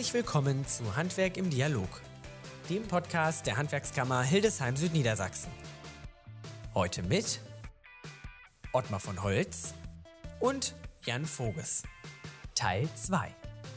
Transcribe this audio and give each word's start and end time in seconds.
Herzlich 0.00 0.14
willkommen 0.14 0.66
zu 0.66 0.96
Handwerk 0.96 1.36
im 1.36 1.50
Dialog, 1.50 2.00
dem 2.70 2.88
Podcast 2.88 3.46
der 3.46 3.58
Handwerkskammer 3.58 4.22
Hildesheim 4.22 4.74
Südniedersachsen. 4.74 5.50
Heute 6.72 7.02
mit 7.02 7.38
Ottmar 8.72 8.98
von 8.98 9.22
Holz 9.22 9.74
und 10.38 10.74
Jan 11.04 11.26
Voges. 11.26 11.82
Teil 12.54 12.88
2. 12.94 13.28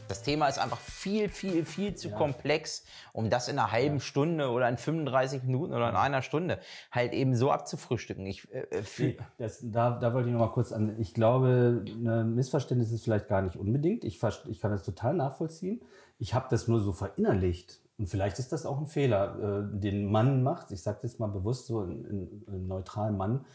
Das 0.08 0.22
Thema 0.22 0.48
ist 0.48 0.58
einfach 0.58 0.78
viel, 0.78 1.28
viel, 1.28 1.64
viel 1.64 1.94
zu 1.94 2.08
ja. 2.08 2.16
komplex, 2.16 2.84
um 3.12 3.30
das 3.30 3.48
in 3.48 3.58
einer 3.58 3.72
halben 3.72 3.96
ja. 3.96 4.00
Stunde 4.00 4.50
oder 4.50 4.68
in 4.68 4.76
35 4.76 5.44
Minuten 5.44 5.72
oder 5.72 5.88
in 5.88 5.96
einer 5.96 6.20
Stunde 6.20 6.58
halt 6.92 7.14
eben 7.14 7.34
so 7.34 7.50
abzufrühstücken. 7.50 8.26
Ich, 8.26 8.52
äh, 8.52 8.66
äh 8.70 9.16
das, 9.38 9.60
da, 9.62 9.92
da 9.92 10.12
wollte 10.12 10.28
ich 10.28 10.34
noch 10.34 10.40
mal 10.40 10.52
kurz 10.52 10.72
an. 10.72 11.00
Ich 11.00 11.14
glaube, 11.14 11.84
ein 11.86 12.34
Missverständnis 12.34 12.92
ist 12.92 13.04
vielleicht 13.04 13.28
gar 13.28 13.40
nicht 13.40 13.56
unbedingt. 13.56 14.04
Ich, 14.04 14.22
ich 14.22 14.60
kann 14.60 14.70
das 14.70 14.82
total 14.82 15.14
nachvollziehen. 15.14 15.80
Ich 16.18 16.34
habe 16.34 16.46
das 16.50 16.68
nur 16.68 16.80
so 16.80 16.92
verinnerlicht. 16.92 17.80
Und 17.96 18.08
vielleicht 18.08 18.38
ist 18.38 18.52
das 18.52 18.66
auch 18.66 18.78
ein 18.78 18.86
Fehler, 18.86 19.68
äh, 19.72 19.78
den 19.80 20.10
Mann 20.10 20.42
macht. 20.42 20.70
Ich 20.70 20.82
sage 20.82 20.98
jetzt 21.04 21.18
mal 21.18 21.28
bewusst 21.28 21.66
so 21.66 21.80
einen 21.80 22.66
neutralen 22.66 23.16
Mann 23.16 23.46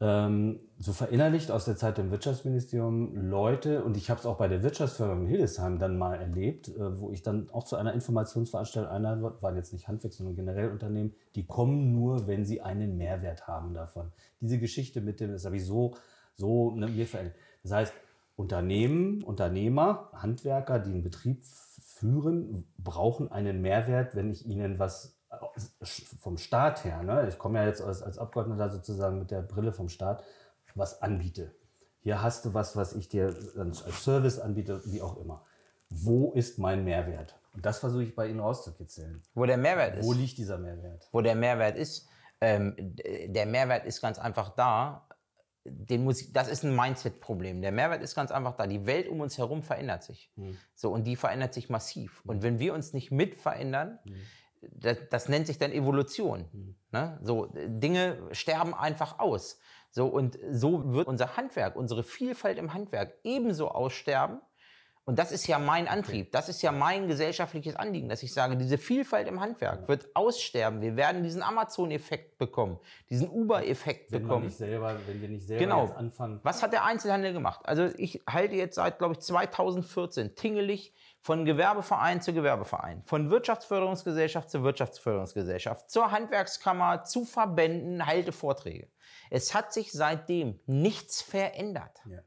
ähm, 0.00 0.60
so 0.78 0.92
verinnerlicht 0.92 1.50
aus 1.50 1.64
der 1.64 1.76
Zeit 1.76 1.98
im 1.98 2.10
Wirtschaftsministerium 2.10 3.16
Leute, 3.16 3.84
und 3.84 3.96
ich 3.96 4.10
habe 4.10 4.20
es 4.20 4.26
auch 4.26 4.36
bei 4.36 4.48
der 4.48 4.62
Wirtschaftsförderung 4.62 5.22
in 5.22 5.28
Hildesheim 5.28 5.78
dann 5.78 5.96
mal 5.96 6.16
erlebt, 6.16 6.68
äh, 6.68 7.00
wo 7.00 7.10
ich 7.12 7.22
dann 7.22 7.48
auch 7.50 7.64
zu 7.64 7.76
einer 7.76 7.94
Informationsveranstaltung 7.94 8.90
einladen 8.90 9.22
waren 9.22 9.56
jetzt 9.56 9.72
nicht 9.72 9.88
Handwerk, 9.88 10.12
sondern 10.12 10.36
generell 10.36 10.70
Unternehmen, 10.70 11.14
die 11.36 11.46
kommen 11.46 11.92
nur, 11.92 12.26
wenn 12.26 12.44
sie 12.44 12.60
einen 12.60 12.96
Mehrwert 12.96 13.46
haben 13.46 13.72
davon. 13.72 14.12
Diese 14.40 14.58
Geschichte 14.58 15.00
mit 15.00 15.20
dem, 15.20 15.32
das 15.32 15.44
habe 15.44 15.56
ich 15.56 15.64
so, 15.64 15.94
so 16.34 16.72
ne, 16.72 16.88
mir 16.88 17.06
verändert. 17.06 17.36
Das 17.62 17.72
heißt, 17.72 17.94
Unternehmen, 18.36 19.22
Unternehmer, 19.22 20.10
Handwerker, 20.12 20.80
die 20.80 20.90
einen 20.90 21.02
Betrieb 21.02 21.44
führen, 21.44 22.66
brauchen 22.78 23.30
einen 23.30 23.62
Mehrwert, 23.62 24.16
wenn 24.16 24.30
ich 24.30 24.44
ihnen 24.44 24.80
was 24.80 25.13
vom 26.20 26.38
Staat 26.38 26.84
her, 26.84 27.02
ne? 27.02 27.28
ich 27.28 27.38
komme 27.38 27.60
ja 27.60 27.66
jetzt 27.66 27.82
als, 27.82 28.02
als 28.02 28.18
Abgeordneter 28.18 28.70
sozusagen 28.70 29.18
mit 29.18 29.30
der 29.30 29.42
Brille 29.42 29.72
vom 29.72 29.88
Staat, 29.88 30.22
was 30.74 31.02
anbiete. 31.02 31.54
Hier 32.00 32.22
hast 32.22 32.44
du 32.44 32.52
was, 32.52 32.76
was 32.76 32.94
ich 32.94 33.08
dir 33.08 33.34
als 33.56 33.78
Service 34.04 34.38
anbiete, 34.38 34.82
wie 34.84 35.00
auch 35.00 35.16
immer. 35.16 35.44
Wo 35.88 36.32
ist 36.32 36.58
mein 36.58 36.84
Mehrwert? 36.84 37.38
Und 37.54 37.64
das 37.64 37.78
versuche 37.78 38.02
ich 38.02 38.14
bei 38.14 38.28
Ihnen 38.28 38.40
rauszukitzeln. 38.40 39.22
Wo 39.34 39.46
der 39.46 39.56
Mehrwert 39.56 39.96
ist. 39.96 40.06
Wo 40.06 40.12
liegt 40.12 40.36
dieser 40.36 40.58
Mehrwert? 40.58 41.08
Wo 41.12 41.20
der 41.20 41.34
Mehrwert 41.34 41.76
ist. 41.76 42.08
Ähm, 42.40 42.74
der 42.76 43.46
Mehrwert 43.46 43.86
ist 43.86 44.02
ganz 44.02 44.18
einfach 44.18 44.50
da. 44.50 45.08
Den 45.64 46.04
muss, 46.04 46.30
das 46.32 46.48
ist 46.48 46.62
ein 46.62 46.76
Mindset-Problem. 46.76 47.62
Der 47.62 47.72
Mehrwert 47.72 48.02
ist 48.02 48.14
ganz 48.14 48.30
einfach 48.32 48.54
da. 48.56 48.66
Die 48.66 48.84
Welt 48.84 49.08
um 49.08 49.20
uns 49.20 49.38
herum 49.38 49.62
verändert 49.62 50.02
sich. 50.02 50.30
Hm. 50.36 50.58
So, 50.74 50.90
und 50.90 51.04
die 51.04 51.16
verändert 51.16 51.54
sich 51.54 51.70
massiv. 51.70 52.22
Und 52.26 52.42
wenn 52.42 52.58
wir 52.58 52.74
uns 52.74 52.92
nicht 52.92 53.12
mit 53.12 53.36
verändern, 53.36 53.98
hm 54.04 54.14
das, 54.72 54.98
das 55.10 55.28
nennt 55.28 55.46
sich 55.46 55.58
dann 55.58 55.72
Evolution. 55.72 56.48
Mhm. 56.52 56.76
Ne? 56.92 57.18
So, 57.22 57.48
Dinge 57.54 58.18
sterben 58.32 58.74
einfach 58.74 59.18
aus. 59.18 59.58
So, 59.90 60.06
und 60.06 60.38
so 60.50 60.92
wird 60.92 61.06
unser 61.06 61.36
Handwerk, 61.36 61.76
unsere 61.76 62.02
Vielfalt 62.02 62.58
im 62.58 62.74
Handwerk 62.74 63.14
ebenso 63.22 63.68
aussterben. 63.68 64.40
Und 65.06 65.18
das 65.18 65.32
ist 65.32 65.46
ja 65.46 65.58
mein 65.58 65.86
Antrieb, 65.86 66.32
das 66.32 66.48
ist 66.48 66.62
ja 66.62 66.72
mein 66.72 67.08
gesellschaftliches 67.08 67.76
Anliegen, 67.76 68.08
dass 68.08 68.22
ich 68.22 68.32
sage, 68.32 68.56
diese 68.56 68.78
Vielfalt 68.78 69.28
im 69.28 69.38
Handwerk 69.38 69.86
wird 69.86 70.08
aussterben. 70.16 70.80
Wir 70.80 70.96
werden 70.96 71.22
diesen 71.22 71.42
Amazon-Effekt 71.42 72.38
bekommen, 72.38 72.78
diesen 73.10 73.28
Uber-Effekt 73.28 74.10
bekommen. 74.10 74.46
Nicht 74.46 74.56
selber, 74.56 74.96
wenn 75.06 75.20
wir 75.20 75.28
nicht 75.28 75.46
selber 75.46 75.62
genau. 75.62 75.92
anfangen. 75.94 76.40
Was 76.42 76.62
hat 76.62 76.72
der 76.72 76.84
Einzelhandel 76.84 77.34
gemacht? 77.34 77.60
Also 77.64 77.90
ich 77.98 78.22
halte 78.26 78.54
jetzt 78.54 78.76
seit, 78.76 78.98
glaube 78.98 79.12
ich, 79.12 79.20
2014 79.20 80.36
tingelig 80.36 80.94
von 81.20 81.44
Gewerbeverein 81.44 82.22
zu 82.22 82.32
Gewerbeverein, 82.32 83.02
von 83.04 83.30
Wirtschaftsförderungsgesellschaft 83.30 84.48
zu 84.48 84.62
Wirtschaftsförderungsgesellschaft, 84.62 85.90
zur 85.90 86.12
Handwerkskammer, 86.12 87.04
zu 87.04 87.26
Verbänden, 87.26 88.06
halte 88.06 88.32
Vorträge. 88.32 88.88
Es 89.30 89.54
hat 89.54 89.72
sich 89.72 89.92
seitdem 89.92 90.60
nichts 90.66 91.20
verändert. 91.20 92.00
Ja. 92.06 92.20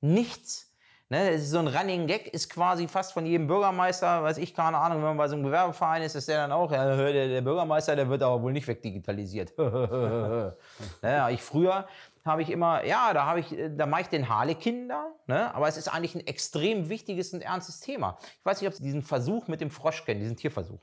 Nichts. 0.00 0.71
Ne, 1.12 1.38
so 1.38 1.58
ein 1.58 1.68
Running 1.68 2.06
Gag 2.06 2.28
ist 2.32 2.48
quasi 2.48 2.88
fast 2.88 3.12
von 3.12 3.26
jedem 3.26 3.46
Bürgermeister, 3.46 4.22
weiß 4.22 4.38
ich, 4.38 4.54
keine 4.54 4.78
Ahnung, 4.78 4.96
wenn 5.00 5.08
man 5.08 5.18
bei 5.18 5.28
so 5.28 5.34
einem 5.34 5.44
Gewerbeverein 5.44 6.00
ist, 6.00 6.14
ist 6.14 6.26
der 6.26 6.38
dann 6.38 6.52
auch, 6.52 6.72
ja, 6.72 6.96
der, 6.96 7.28
der 7.28 7.42
Bürgermeister, 7.42 7.94
der 7.94 8.08
wird 8.08 8.22
aber 8.22 8.40
wohl 8.40 8.50
nicht 8.50 8.66
wegdigitalisiert. 8.66 9.52
ja, 11.02 11.28
ich 11.28 11.42
früher 11.42 11.86
habe 12.24 12.40
ich 12.40 12.48
immer, 12.48 12.82
ja, 12.86 13.12
da 13.12 13.26
habe 13.26 13.40
ich, 13.40 13.54
da 13.76 13.84
mache 13.84 14.00
ich 14.00 14.06
den 14.06 14.26
Harlekin 14.30 14.88
da, 14.88 15.12
ne? 15.26 15.54
aber 15.54 15.68
es 15.68 15.76
ist 15.76 15.88
eigentlich 15.88 16.14
ein 16.14 16.26
extrem 16.26 16.88
wichtiges 16.88 17.34
und 17.34 17.42
ernstes 17.42 17.80
Thema. 17.80 18.16
Ich 18.38 18.46
weiß 18.46 18.62
nicht, 18.62 18.68
ob 18.68 18.74
Sie 18.74 18.82
diesen 18.82 19.02
Versuch 19.02 19.48
mit 19.48 19.60
dem 19.60 19.70
Frosch 19.70 20.06
kennen, 20.06 20.20
diesen 20.20 20.38
Tierversuch. 20.38 20.80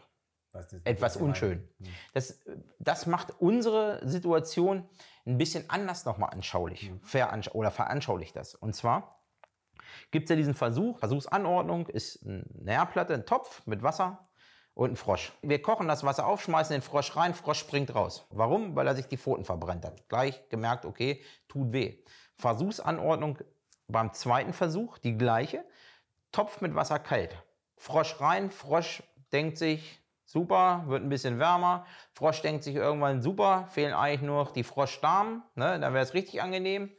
Etwas 0.83 1.17
unschön. 1.17 1.67
Hm. 1.79 1.87
Das, 2.13 2.39
das 2.77 3.07
macht 3.07 3.33
unsere 3.39 4.07
Situation 4.07 4.87
ein 5.25 5.39
bisschen 5.39 5.67
anders 5.71 6.05
nochmal 6.05 6.29
anschaulich, 6.33 6.91
mhm. 6.91 7.01
veransch 7.01 7.49
oder 7.49 7.71
veranschaulicht 7.71 8.35
das. 8.35 8.53
Und 8.53 8.75
zwar 8.75 9.18
gibt 10.11 10.25
es 10.25 10.29
ja 10.29 10.35
diesen 10.35 10.53
Versuch, 10.53 10.99
Versuchsanordnung 10.99 11.87
ist 11.87 12.25
eine 12.25 12.43
Nährplatte, 12.53 13.13
ein 13.13 13.25
Topf 13.25 13.65
mit 13.65 13.83
Wasser, 13.83 14.29
und 14.79 14.91
ein 14.91 14.95
Frosch. 14.95 15.33
Wir 15.41 15.61
kochen 15.61 15.89
das 15.89 16.05
Wasser 16.05 16.25
auf, 16.25 16.41
schmeißen 16.41 16.73
den 16.73 16.81
Frosch 16.81 17.13
rein, 17.17 17.33
Frosch 17.33 17.59
springt 17.59 17.93
raus. 17.93 18.25
Warum? 18.29 18.77
Weil 18.77 18.87
er 18.87 18.95
sich 18.95 19.07
die 19.07 19.17
Pfoten 19.17 19.43
verbrennt 19.43 19.83
hat. 19.83 20.07
Gleich 20.07 20.47
gemerkt, 20.47 20.85
okay, 20.85 21.21
tut 21.49 21.73
weh. 21.73 21.97
Versuchsanordnung 22.35 23.39
beim 23.89 24.13
zweiten 24.13 24.53
Versuch 24.53 24.97
die 24.97 25.17
gleiche. 25.17 25.65
Topf 26.31 26.61
mit 26.61 26.75
Wasser 26.75 26.97
kalt. 26.97 27.35
Frosch 27.75 28.21
rein, 28.21 28.51
Frosch 28.51 29.03
denkt 29.33 29.57
sich, 29.57 29.99
super, 30.23 30.85
wird 30.87 31.03
ein 31.03 31.09
bisschen 31.09 31.39
wärmer. 31.39 31.85
Frosch 32.13 32.41
denkt 32.41 32.63
sich 32.63 32.75
irgendwann, 32.75 33.21
super, 33.21 33.67
fehlen 33.67 33.93
eigentlich 33.93 34.21
nur 34.21 34.43
noch 34.43 34.51
die 34.51 34.63
Froschdarmen, 34.63 35.43
ne, 35.55 35.77
dann 35.77 35.93
wäre 35.93 36.03
es 36.05 36.13
richtig 36.13 36.41
angenehm. 36.41 36.89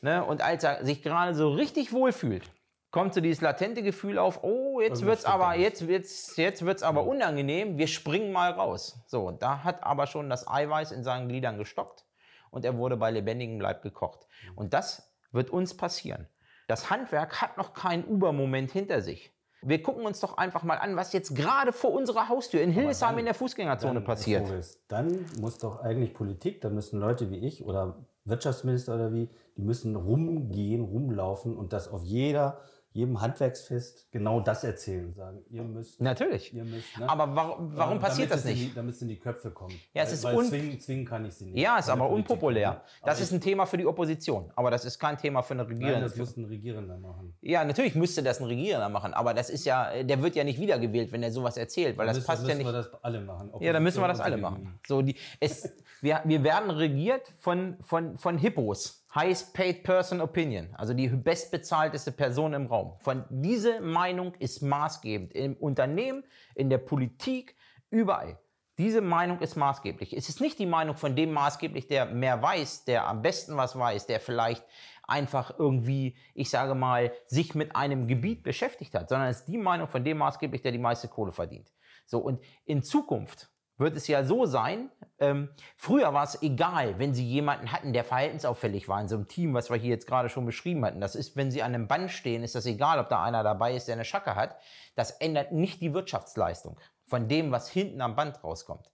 Ne, 0.00 0.24
und 0.24 0.42
als 0.42 0.62
er 0.62 0.84
sich 0.84 1.02
gerade 1.02 1.34
so 1.34 1.50
richtig 1.50 1.92
wohl 1.92 2.12
fühlt, 2.12 2.44
kommt 2.90 3.14
so 3.14 3.20
dieses 3.20 3.40
latente 3.40 3.82
Gefühl 3.82 4.18
auf, 4.18 4.44
oh, 4.44 4.80
jetzt 4.80 5.04
wird's 5.04 5.24
aber, 5.24 5.56
jetzt 5.56 5.88
wird's, 5.88 6.36
jetzt 6.36 6.64
wird's 6.64 6.82
aber 6.82 7.04
unangenehm, 7.04 7.78
wir 7.78 7.88
springen 7.88 8.32
mal 8.32 8.52
raus. 8.52 9.00
So, 9.06 9.30
da 9.32 9.64
hat 9.64 9.82
aber 9.82 10.06
schon 10.06 10.30
das 10.30 10.46
Eiweiß 10.46 10.92
in 10.92 11.02
seinen 11.02 11.28
Gliedern 11.28 11.58
gestockt 11.58 12.06
und 12.50 12.64
er 12.64 12.78
wurde 12.78 12.96
bei 12.96 13.10
lebendigem 13.10 13.60
Leib 13.60 13.82
gekocht. 13.82 14.26
Und 14.54 14.72
das 14.72 15.12
wird 15.32 15.50
uns 15.50 15.76
passieren. 15.76 16.28
Das 16.68 16.90
Handwerk 16.90 17.42
hat 17.42 17.56
noch 17.56 17.74
keinen 17.74 18.04
Uber-Moment 18.04 18.70
hinter 18.70 19.00
sich. 19.02 19.32
Wir 19.60 19.82
gucken 19.82 20.06
uns 20.06 20.20
doch 20.20 20.36
einfach 20.36 20.62
mal 20.62 20.76
an, 20.76 20.94
was 20.94 21.12
jetzt 21.12 21.34
gerade 21.34 21.72
vor 21.72 21.92
unserer 21.92 22.28
Haustür 22.28 22.60
in 22.60 22.70
Hildesheim 22.70 23.10
dann, 23.10 23.18
in 23.18 23.24
der 23.24 23.34
Fußgängerzone 23.34 23.94
dann, 23.94 24.04
passiert. 24.04 24.48
Dann 24.86 25.26
muss 25.40 25.58
doch 25.58 25.80
eigentlich 25.80 26.14
Politik, 26.14 26.60
da 26.60 26.70
müssen 26.70 27.00
Leute 27.00 27.30
wie 27.30 27.38
ich 27.38 27.64
oder 27.64 27.96
Wirtschaftsminister 28.28 28.94
oder 28.94 29.12
wie, 29.12 29.28
die 29.56 29.62
müssen 29.62 29.96
rumgehen, 29.96 30.82
rumlaufen 30.82 31.56
und 31.56 31.72
das 31.72 31.88
auf 31.88 32.02
jeder 32.02 32.58
jedem 32.92 33.20
Handwerksfest 33.20 34.10
genau 34.10 34.40
das 34.40 34.64
erzählen 34.64 35.12
sagen, 35.12 35.42
ihr 35.50 35.62
müsst. 35.62 36.00
Natürlich. 36.00 36.54
Ihr 36.54 36.64
müsst, 36.64 36.98
ne? 36.98 37.08
Aber 37.08 37.34
warum, 37.34 37.76
warum 37.76 37.98
passiert 37.98 38.30
das 38.30 38.44
nicht? 38.44 38.76
Damit 38.76 38.94
es 38.94 39.02
in 39.02 39.08
die 39.08 39.18
Köpfe 39.18 39.50
kommt. 39.50 39.74
Ja, 39.94 40.02
es 40.02 40.12
ist 40.12 40.24
weil 40.24 40.44
zwingen, 40.44 40.80
zwingen 40.80 41.04
kann 41.04 41.24
ich 41.24 41.34
sie 41.34 41.46
nicht. 41.46 41.58
Ja, 41.58 41.78
ist 41.78 41.90
aber 41.90 42.08
unpopulär. 42.08 42.82
Das 43.04 43.20
ist 43.20 43.32
ein 43.32 43.40
Thema 43.40 43.66
für 43.66 43.76
die 43.76 43.86
Opposition, 43.86 44.50
aber 44.56 44.70
das 44.70 44.84
ist 44.84 44.98
kein 44.98 45.18
Thema 45.18 45.42
für 45.42 45.54
eine 45.54 45.68
Regierung. 45.68 45.92
Nein, 45.92 46.02
das 46.02 46.16
muss 46.16 46.36
ein 46.36 46.46
Regierender 46.46 46.96
machen. 46.98 47.34
Ja, 47.40 47.64
natürlich 47.64 47.94
müsste 47.94 48.22
das 48.22 48.40
ein 48.40 48.46
Regierender 48.46 48.88
machen, 48.88 49.12
aber 49.14 49.34
das 49.34 49.50
ist 49.50 49.64
ja, 49.64 50.02
der 50.02 50.22
wird 50.22 50.34
ja 50.34 50.44
nicht 50.44 50.58
wiedergewählt, 50.58 51.12
wenn 51.12 51.22
er 51.22 51.30
sowas 51.30 51.56
erzählt, 51.56 51.98
weil 51.98 52.06
dann 52.06 52.16
das 52.16 52.24
passt 52.24 52.46
ja 52.48 52.54
nicht. 52.54 52.66
Dann 52.66 52.74
müssen 52.74 52.90
wir 52.90 52.92
das 52.92 53.04
alle 53.04 53.20
machen. 53.20 53.50
Ja, 53.60 53.72
dann 53.72 53.82
müssen 53.82 54.00
wir 54.00 54.08
das 54.08 54.20
alle 54.20 54.38
machen. 54.38 54.78
So, 54.86 55.02
die, 55.02 55.16
es, 55.40 55.72
wir, 56.00 56.22
wir 56.24 56.42
werden 56.42 56.70
regiert 56.70 57.32
von, 57.38 57.76
von, 57.80 58.16
von 58.16 58.38
Hippos. 58.38 58.97
Highest 59.14 59.54
Paid 59.54 59.84
Person 59.84 60.20
Opinion, 60.20 60.68
also 60.74 60.92
die 60.92 61.08
bestbezahlteste 61.08 62.12
Person 62.12 62.52
im 62.52 62.66
Raum. 62.66 62.96
Von 63.00 63.24
diese 63.30 63.80
Meinung 63.80 64.34
ist 64.34 64.60
maßgebend 64.60 65.32
im 65.32 65.54
Unternehmen, 65.54 66.24
in 66.54 66.68
der 66.68 66.78
Politik, 66.78 67.56
überall. 67.90 68.38
Diese 68.76 69.00
Meinung 69.00 69.40
ist 69.40 69.56
maßgeblich. 69.56 70.16
Es 70.16 70.28
ist 70.28 70.40
nicht 70.40 70.58
die 70.58 70.66
Meinung 70.66 70.94
von 70.94 71.16
dem 71.16 71.32
maßgeblich, 71.32 71.88
der 71.88 72.06
mehr 72.06 72.42
weiß, 72.42 72.84
der 72.84 73.08
am 73.08 73.22
besten 73.22 73.56
was 73.56 73.76
weiß, 73.76 74.06
der 74.06 74.20
vielleicht 74.20 74.64
einfach 75.02 75.58
irgendwie, 75.58 76.14
ich 76.34 76.50
sage 76.50 76.74
mal, 76.74 77.12
sich 77.26 77.54
mit 77.54 77.74
einem 77.74 78.06
Gebiet 78.06 78.42
beschäftigt 78.42 78.94
hat, 78.94 79.08
sondern 79.08 79.28
es 79.28 79.40
ist 79.40 79.48
die 79.48 79.58
Meinung 79.58 79.88
von 79.88 80.04
dem 80.04 80.18
maßgeblich, 80.18 80.62
der 80.62 80.72
die 80.72 80.78
meiste 80.78 81.08
Kohle 81.08 81.32
verdient. 81.32 81.72
So, 82.06 82.18
und 82.18 82.40
in 82.66 82.82
Zukunft 82.82 83.50
wird 83.78 83.96
es 83.96 84.08
ja 84.08 84.24
so 84.24 84.44
sein, 84.44 84.90
ähm, 85.20 85.48
früher 85.76 86.12
war 86.12 86.24
es 86.24 86.42
egal, 86.42 86.98
wenn 86.98 87.14
Sie 87.14 87.24
jemanden 87.24 87.72
hatten, 87.72 87.92
der 87.92 88.04
verhaltensauffällig 88.04 88.88
war 88.88 89.00
in 89.00 89.08
so 89.08 89.16
einem 89.16 89.28
Team, 89.28 89.54
was 89.54 89.70
wir 89.70 89.76
hier 89.76 89.90
jetzt 89.90 90.06
gerade 90.06 90.28
schon 90.28 90.46
beschrieben 90.46 90.84
hatten. 90.84 91.00
Das 91.00 91.14
ist, 91.14 91.36
wenn 91.36 91.50
Sie 91.50 91.62
an 91.62 91.74
einem 91.74 91.88
Band 91.88 92.10
stehen, 92.10 92.42
ist 92.42 92.54
das 92.54 92.66
egal, 92.66 92.98
ob 92.98 93.08
da 93.08 93.22
einer 93.22 93.42
dabei 93.42 93.74
ist, 93.74 93.88
der 93.88 93.94
eine 93.94 94.04
Schacke 94.04 94.34
hat. 94.34 94.56
Das 94.94 95.12
ändert 95.12 95.52
nicht 95.52 95.80
die 95.80 95.94
Wirtschaftsleistung 95.94 96.78
von 97.06 97.28
dem, 97.28 97.50
was 97.50 97.70
hinten 97.70 98.00
am 98.00 98.16
Band 98.16 98.42
rauskommt. 98.44 98.90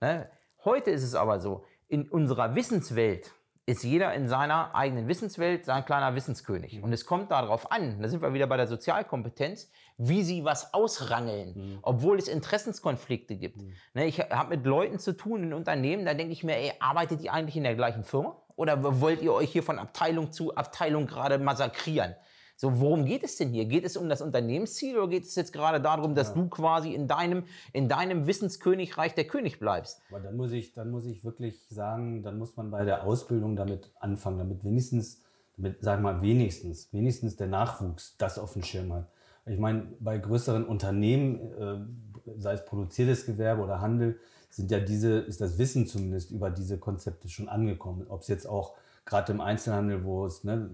Ne? 0.00 0.30
Heute 0.64 0.90
ist 0.90 1.02
es 1.02 1.14
aber 1.14 1.40
so, 1.40 1.64
in 1.88 2.08
unserer 2.08 2.54
Wissenswelt 2.54 3.32
ist 3.68 3.84
jeder 3.84 4.14
in 4.14 4.28
seiner 4.28 4.74
eigenen 4.74 5.08
Wissenswelt 5.08 5.66
sein 5.66 5.84
kleiner 5.84 6.14
Wissenskönig. 6.14 6.82
Und 6.82 6.90
es 6.94 7.04
kommt 7.04 7.30
darauf 7.30 7.70
an, 7.70 8.00
da 8.00 8.08
sind 8.08 8.22
wir 8.22 8.32
wieder 8.32 8.46
bei 8.46 8.56
der 8.56 8.66
Sozialkompetenz, 8.66 9.70
wie 9.98 10.22
sie 10.22 10.42
was 10.42 10.72
ausrangeln, 10.72 11.52
mhm. 11.54 11.78
obwohl 11.82 12.16
es 12.16 12.28
Interessenskonflikte 12.28 13.36
gibt. 13.36 13.60
Mhm. 13.60 13.72
Ne, 13.92 14.06
ich 14.06 14.20
habe 14.20 14.56
mit 14.56 14.64
Leuten 14.64 14.98
zu 14.98 15.14
tun 15.14 15.42
in 15.42 15.52
Unternehmen, 15.52 16.06
da 16.06 16.14
denke 16.14 16.32
ich 16.32 16.42
mir, 16.44 16.56
ey, 16.56 16.72
arbeitet 16.80 17.20
ihr 17.20 17.30
eigentlich 17.30 17.56
in 17.56 17.64
der 17.64 17.74
gleichen 17.74 18.04
Firma? 18.04 18.36
Oder 18.56 19.02
wollt 19.02 19.20
ihr 19.20 19.34
euch 19.34 19.52
hier 19.52 19.62
von 19.62 19.78
Abteilung 19.78 20.32
zu 20.32 20.56
Abteilung 20.56 21.06
gerade 21.06 21.38
massakrieren? 21.38 22.14
So, 22.60 22.80
worum 22.80 23.04
geht 23.04 23.22
es 23.22 23.36
denn 23.36 23.50
hier? 23.50 23.66
Geht 23.66 23.84
es 23.84 23.96
um 23.96 24.08
das 24.08 24.20
Unternehmensziel 24.20 24.98
oder 24.98 25.06
geht 25.06 25.22
es 25.22 25.36
jetzt 25.36 25.52
gerade 25.52 25.80
darum, 25.80 26.16
dass 26.16 26.30
ja. 26.30 26.34
du 26.34 26.48
quasi 26.48 26.92
in 26.92 27.06
deinem, 27.06 27.44
in 27.72 27.88
deinem 27.88 28.26
Wissenskönigreich 28.26 29.14
der 29.14 29.28
König 29.28 29.60
bleibst? 29.60 30.02
Aber 30.10 30.18
dann 30.18 30.36
muss 30.36 30.50
ich, 30.50 30.72
dann 30.72 30.90
muss 30.90 31.06
ich 31.06 31.22
wirklich 31.22 31.68
sagen, 31.70 32.24
dann 32.24 32.36
muss 32.36 32.56
man 32.56 32.72
bei 32.72 32.84
der 32.84 33.04
Ausbildung 33.04 33.54
damit 33.54 33.92
anfangen, 34.00 34.38
damit 34.38 34.64
wenigstens, 34.64 35.22
damit, 35.56 35.76
sag 35.82 36.02
mal, 36.02 36.20
wenigstens, 36.20 36.92
wenigstens 36.92 37.36
der 37.36 37.46
Nachwuchs 37.46 38.16
das 38.18 38.40
auf 38.40 38.54
dem 38.54 38.64
Schirm 38.64 38.92
hat. 38.92 39.08
Ich 39.46 39.60
meine, 39.60 39.92
bei 40.00 40.18
größeren 40.18 40.66
Unternehmen, 40.66 41.52
äh, 41.60 42.40
sei 42.40 42.54
es 42.54 42.64
produziertes 42.64 43.24
Gewerbe 43.24 43.62
oder 43.62 43.80
Handel, 43.80 44.18
sind 44.50 44.72
ja 44.72 44.80
diese, 44.80 45.20
ist 45.20 45.40
das 45.40 45.58
Wissen 45.58 45.86
zumindest 45.86 46.32
über 46.32 46.50
diese 46.50 46.76
Konzepte 46.76 47.28
schon 47.28 47.48
angekommen. 47.48 48.06
Ob 48.08 48.22
es 48.22 48.26
jetzt 48.26 48.48
auch 48.48 48.74
gerade 49.08 49.32
im 49.32 49.40
Einzelhandel, 49.40 50.04
wo 50.04 50.26
es, 50.26 50.44
ne, 50.44 50.70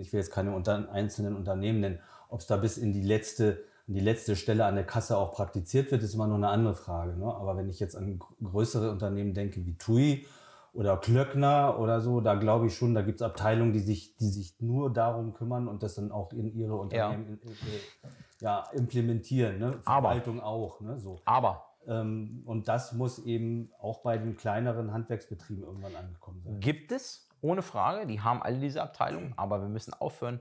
ich 0.00 0.12
will 0.12 0.20
jetzt 0.20 0.32
keine 0.32 0.54
unter, 0.54 0.90
einzelnen 0.90 1.36
Unternehmen 1.36 1.80
nennen, 1.80 1.98
ob 2.28 2.40
es 2.40 2.46
da 2.46 2.56
bis 2.56 2.78
in 2.78 2.92
die 2.92 3.02
letzte, 3.02 3.62
in 3.86 3.94
die 3.94 4.00
letzte 4.00 4.34
Stelle 4.34 4.64
an 4.64 4.74
der 4.74 4.86
Kasse 4.86 5.16
auch 5.16 5.32
praktiziert 5.32 5.92
wird, 5.92 6.02
ist 6.02 6.14
immer 6.14 6.26
noch 6.26 6.36
eine 6.36 6.48
andere 6.48 6.74
Frage. 6.74 7.16
Ne? 7.16 7.26
Aber 7.26 7.56
wenn 7.56 7.68
ich 7.68 7.78
jetzt 7.78 7.94
an 7.94 8.18
größere 8.42 8.90
Unternehmen 8.90 9.34
denke 9.34 9.64
wie 9.64 9.76
TUI 9.76 10.26
oder 10.72 10.96
Klöckner 10.96 11.78
oder 11.78 12.00
so, 12.00 12.20
da 12.20 12.34
glaube 12.34 12.66
ich 12.66 12.76
schon, 12.76 12.94
da 12.94 13.02
gibt 13.02 13.20
es 13.20 13.22
Abteilungen, 13.22 13.72
die 13.72 13.80
sich, 13.80 14.16
die 14.16 14.28
sich 14.28 14.60
nur 14.60 14.92
darum 14.92 15.34
kümmern 15.34 15.68
und 15.68 15.82
das 15.82 15.94
dann 15.94 16.10
auch 16.10 16.32
in 16.32 16.52
ihre 16.54 16.76
Unternehmen 16.76 17.38
ja. 17.42 18.10
Ja, 18.40 18.64
implementieren. 18.72 19.58
Ne? 19.58 19.78
Verwaltung 19.82 20.40
Aber. 20.40 20.48
auch. 20.48 20.80
Ne? 20.80 20.98
So. 20.98 21.20
Aber. 21.24 21.66
Ähm, 21.86 22.42
und 22.44 22.68
das 22.68 22.92
muss 22.92 23.24
eben 23.24 23.70
auch 23.78 24.00
bei 24.00 24.18
den 24.18 24.36
kleineren 24.36 24.92
Handwerksbetrieben 24.92 25.62
irgendwann 25.62 25.94
angekommen 25.94 26.42
sein. 26.42 26.60
Gibt 26.60 26.92
es 26.92 27.25
ohne 27.46 27.62
Frage, 27.62 28.06
die 28.06 28.20
haben 28.20 28.42
alle 28.42 28.58
diese 28.58 28.82
Abteilungen, 28.82 29.32
aber 29.36 29.60
wir 29.60 29.68
müssen 29.68 29.94
aufhören, 29.94 30.40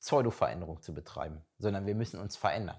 Pseudo-Veränderung 0.00 0.82
zu 0.82 0.92
betreiben, 0.92 1.42
sondern 1.58 1.86
wir 1.86 1.94
müssen 1.94 2.18
uns 2.18 2.36
verändern. 2.36 2.76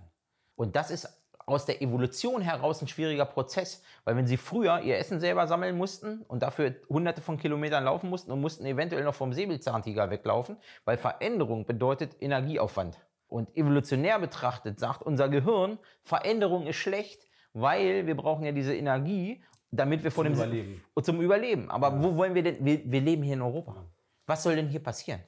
Und 0.56 0.76
das 0.76 0.92
ist 0.92 1.08
aus 1.46 1.66
der 1.66 1.82
Evolution 1.82 2.42
heraus 2.42 2.82
ein 2.82 2.88
schwieriger 2.88 3.26
Prozess, 3.26 3.82
weil 4.04 4.16
wenn 4.16 4.28
sie 4.28 4.38
früher 4.38 4.82
ihr 4.82 4.98
Essen 4.98 5.20
selber 5.20 5.48
sammeln 5.48 5.78
mussten 5.78 6.22
und 6.24 6.44
dafür 6.44 6.76
hunderte 6.90 7.22
von 7.22 7.38
Kilometern 7.38 7.86
laufen 7.86 8.10
mussten 8.10 8.32
und 8.32 8.42
mussten 8.42 8.66
eventuell 8.66 9.04
noch 9.04 9.16
vom 9.16 9.34
Säbelzahntiger 9.34 10.10
weglaufen, 10.10 10.58
weil 10.86 10.98
Veränderung 10.98 11.66
bedeutet 11.66 12.22
Energieaufwand. 12.22 13.00
Und 13.28 13.56
evolutionär 13.58 14.20
betrachtet 14.20 14.80
sagt 14.80 15.02
unser 15.02 15.28
Gehirn, 15.28 15.80
Veränderung 16.04 16.68
ist 16.68 16.76
schlecht, 16.76 17.28
weil 17.54 18.06
wir 18.06 18.16
brauchen 18.16 18.46
ja 18.46 18.52
diese 18.52 18.76
Energie 18.76 19.44
damit 19.76 20.04
wir 20.04 20.12
vor 20.12 20.24
dem 20.24 20.34
Überleben. 20.34 20.84
zum 21.02 21.22
Überleben. 21.22 21.70
Aber 21.72 21.90
ja. 21.90 22.04
wo 22.04 22.16
wollen 22.16 22.36
wir 22.36 22.44
denn? 22.44 22.64
Wir, 22.64 22.80
wir 22.90 23.02
leben 23.02 23.24
hier 23.24 23.34
in 23.34 23.42
Europa. 23.42 23.86
Was 24.26 24.44
soll 24.44 24.56
denn 24.56 24.70
hier 24.70 24.82
passieren? 24.82 25.20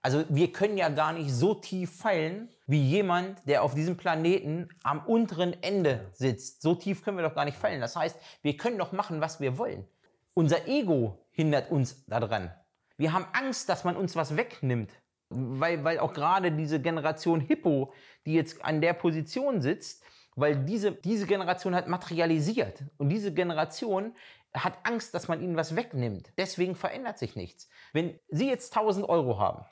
Also 0.00 0.24
wir 0.28 0.52
können 0.52 0.76
ja 0.78 0.90
gar 0.90 1.12
nicht 1.12 1.32
so 1.32 1.54
tief 1.54 1.96
fallen 1.96 2.48
wie 2.66 2.80
jemand, 2.80 3.46
der 3.48 3.62
auf 3.62 3.74
diesem 3.74 3.96
Planeten 3.96 4.68
am 4.84 5.04
unteren 5.04 5.60
Ende 5.62 6.06
sitzt. 6.12 6.62
So 6.62 6.74
tief 6.74 7.02
können 7.02 7.16
wir 7.16 7.24
doch 7.24 7.34
gar 7.34 7.44
nicht 7.44 7.58
fallen. 7.58 7.80
Das 7.80 7.96
heißt, 7.96 8.16
wir 8.42 8.56
können 8.56 8.78
doch 8.78 8.92
machen, 8.92 9.20
was 9.20 9.40
wir 9.40 9.58
wollen. 9.58 9.88
Unser 10.34 10.68
Ego 10.68 11.26
hindert 11.32 11.70
uns 11.70 12.04
daran. 12.06 12.54
Wir 12.96 13.12
haben 13.12 13.26
Angst, 13.32 13.68
dass 13.68 13.84
man 13.84 13.96
uns 13.96 14.14
was 14.14 14.36
wegnimmt. 14.36 14.92
Weil, 15.30 15.84
weil 15.84 15.98
auch 15.98 16.14
gerade 16.14 16.52
diese 16.52 16.80
Generation 16.80 17.40
Hippo, 17.40 17.92
die 18.24 18.34
jetzt 18.34 18.64
an 18.64 18.80
der 18.80 18.92
Position 18.92 19.60
sitzt, 19.60 20.02
weil 20.38 20.64
diese, 20.64 20.92
diese 20.92 21.26
Generation 21.26 21.74
hat 21.74 21.88
materialisiert 21.88 22.84
und 22.96 23.08
diese 23.08 23.32
Generation 23.32 24.14
hat 24.54 24.78
Angst, 24.84 25.14
dass 25.14 25.28
man 25.28 25.42
ihnen 25.42 25.56
was 25.56 25.76
wegnimmt. 25.76 26.32
Deswegen 26.38 26.74
verändert 26.74 27.18
sich 27.18 27.36
nichts. 27.36 27.68
Wenn 27.92 28.18
Sie 28.28 28.48
jetzt 28.48 28.74
1000 28.74 29.08
Euro 29.08 29.38
haben 29.38 29.64